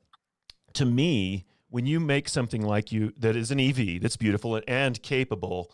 to 0.75 0.85
me, 0.85 1.47
when 1.71 1.87
you 1.87 2.01
make 2.01 2.29
something 2.29 2.63
like 2.63 2.93
you 2.93 3.13
that 3.19 3.37
is 3.37 3.51
an 3.51 3.61
EV 3.61 4.01
that's 4.01 4.17
beautiful 4.17 4.61
and 4.67 5.03
capable, 5.03 5.71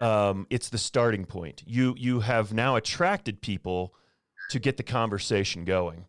um, 0.00 0.46
it's 0.50 0.68
the 0.68 0.78
starting 0.78 1.24
point. 1.24 1.62
You 1.66 1.94
you 1.96 2.20
have 2.20 2.52
now 2.52 2.76
attracted 2.76 3.40
people 3.40 3.94
to 4.50 4.58
get 4.58 4.76
the 4.76 4.82
conversation 4.82 5.64
going 5.64 6.06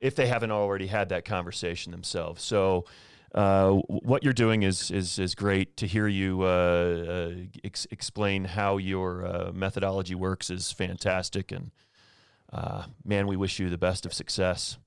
if 0.00 0.14
they 0.14 0.26
haven't 0.26 0.50
already 0.50 0.86
had 0.86 1.10
that 1.10 1.24
conversation 1.24 1.92
themselves. 1.92 2.42
So 2.42 2.86
uh, 3.34 3.70
what 3.86 4.24
you're 4.24 4.32
doing 4.32 4.62
is 4.62 4.90
is 4.90 5.18
is 5.18 5.34
great. 5.34 5.76
To 5.78 5.86
hear 5.86 6.08
you 6.08 6.42
uh, 6.42 6.46
uh, 6.46 7.32
ex- 7.62 7.86
explain 7.90 8.44
how 8.44 8.76
your 8.78 9.24
uh, 9.24 9.52
methodology 9.52 10.14
works 10.14 10.50
is 10.50 10.72
fantastic, 10.72 11.52
and 11.52 11.70
uh, 12.52 12.84
man, 13.04 13.26
we 13.26 13.36
wish 13.36 13.58
you 13.58 13.70
the 13.70 13.78
best 13.78 14.04
of 14.06 14.12
success. 14.12 14.78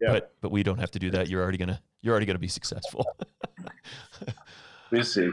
Yeah. 0.00 0.12
But 0.12 0.34
but 0.40 0.50
we 0.50 0.62
don't 0.62 0.78
have 0.78 0.90
to 0.92 0.98
do 0.98 1.10
that. 1.10 1.28
You're 1.28 1.42
already 1.42 1.58
gonna 1.58 1.82
you're 2.00 2.12
already 2.12 2.26
gonna 2.26 2.38
be 2.38 2.48
successful. 2.48 3.06
we'll 4.90 5.04
see 5.04 5.30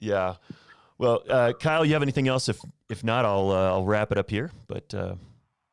yeah. 0.00 0.34
Well, 0.98 1.22
uh, 1.28 1.52
Kyle, 1.58 1.84
you 1.84 1.92
have 1.92 2.02
anything 2.02 2.28
else? 2.28 2.48
If 2.48 2.60
if 2.88 3.04
not, 3.04 3.24
I'll 3.24 3.50
uh, 3.50 3.70
I'll 3.70 3.84
wrap 3.84 4.12
it 4.12 4.18
up 4.18 4.30
here. 4.30 4.50
But 4.66 4.92
uh, 4.94 5.14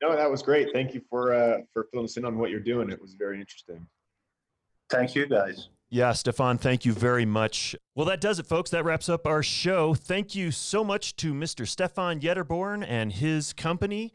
No, 0.01 0.15
that 0.15 0.29
was 0.29 0.41
great. 0.41 0.69
Thank 0.73 0.93
you 0.93 1.01
for 1.09 1.33
uh, 1.33 1.59
for 1.73 1.87
filling 1.91 2.05
us 2.05 2.17
in 2.17 2.25
on 2.25 2.37
what 2.37 2.49
you're 2.49 2.59
doing. 2.59 2.89
It 2.89 3.01
was 3.01 3.13
very 3.13 3.39
interesting. 3.39 3.85
thank 4.89 5.15
you 5.15 5.25
guys 5.27 5.69
Yeah, 5.89 6.13
Stefan, 6.13 6.57
thank 6.57 6.83
you 6.83 6.93
very 6.93 7.25
much. 7.25 7.75
Well, 7.93 8.07
that 8.07 8.19
does 8.19 8.39
it, 8.39 8.47
folks. 8.47 8.71
That 8.71 8.83
wraps 8.83 9.07
up 9.07 9.27
our 9.27 9.43
show. 9.43 9.93
Thank 9.93 10.35
you 10.35 10.51
so 10.51 10.83
much 10.83 11.15
to 11.17 11.33
Mr. 11.33 11.67
Stefan 11.67 12.19
Ytterborn 12.19 12.83
and 12.87 13.13
his 13.13 13.53
company, 13.53 14.11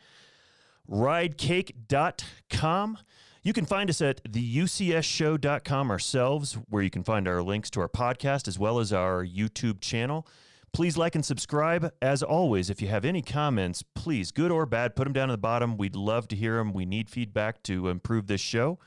ridecake.com. 0.89 2.99
You 3.43 3.55
can 3.55 3.65
find 3.65 3.89
us 3.89 4.03
at 4.03 4.23
theucshow.com 4.25 5.91
ourselves, 5.91 6.59
where 6.69 6.83
you 6.83 6.91
can 6.91 7.05
find 7.05 7.27
our 7.27 7.43
links 7.43 7.71
to 7.71 7.81
our 7.81 7.89
podcast 7.89 8.49
as 8.49 8.59
well 8.59 8.79
as 8.79 8.93
our 8.93 9.25
YouTube 9.25 9.81
channel. 9.81 10.27
Please 10.73 10.99
like 10.99 11.15
and 11.15 11.25
subscribe. 11.25 11.91
As 12.03 12.23
always, 12.23 12.69
if 12.69 12.83
you 12.83 12.89
have 12.89 13.05
any 13.05 13.23
comments, 13.23 13.83
please, 13.95 14.31
good 14.31 14.51
or 14.51 14.67
bad, 14.67 14.95
put 14.95 15.05
them 15.05 15.13
down 15.13 15.31
at 15.31 15.35
the 15.35 15.39
bottom. 15.39 15.79
We'd 15.79 15.97
love 15.97 16.29
to 16.29 16.37
hear 16.37 16.57
them. 16.57 16.73
We 16.73 16.85
need 16.85 17.09
feedback 17.09 17.63
to 17.65 17.89
improve 17.89 18.27
this 18.27 18.41
show. 18.41 18.79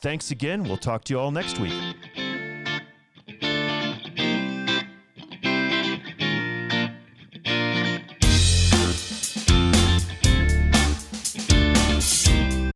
Thanks 0.00 0.30
again. 0.30 0.64
We'll 0.64 0.76
talk 0.76 1.04
to 1.04 1.14
you 1.14 1.18
all 1.18 1.30
next 1.30 1.58
week. 1.58 1.72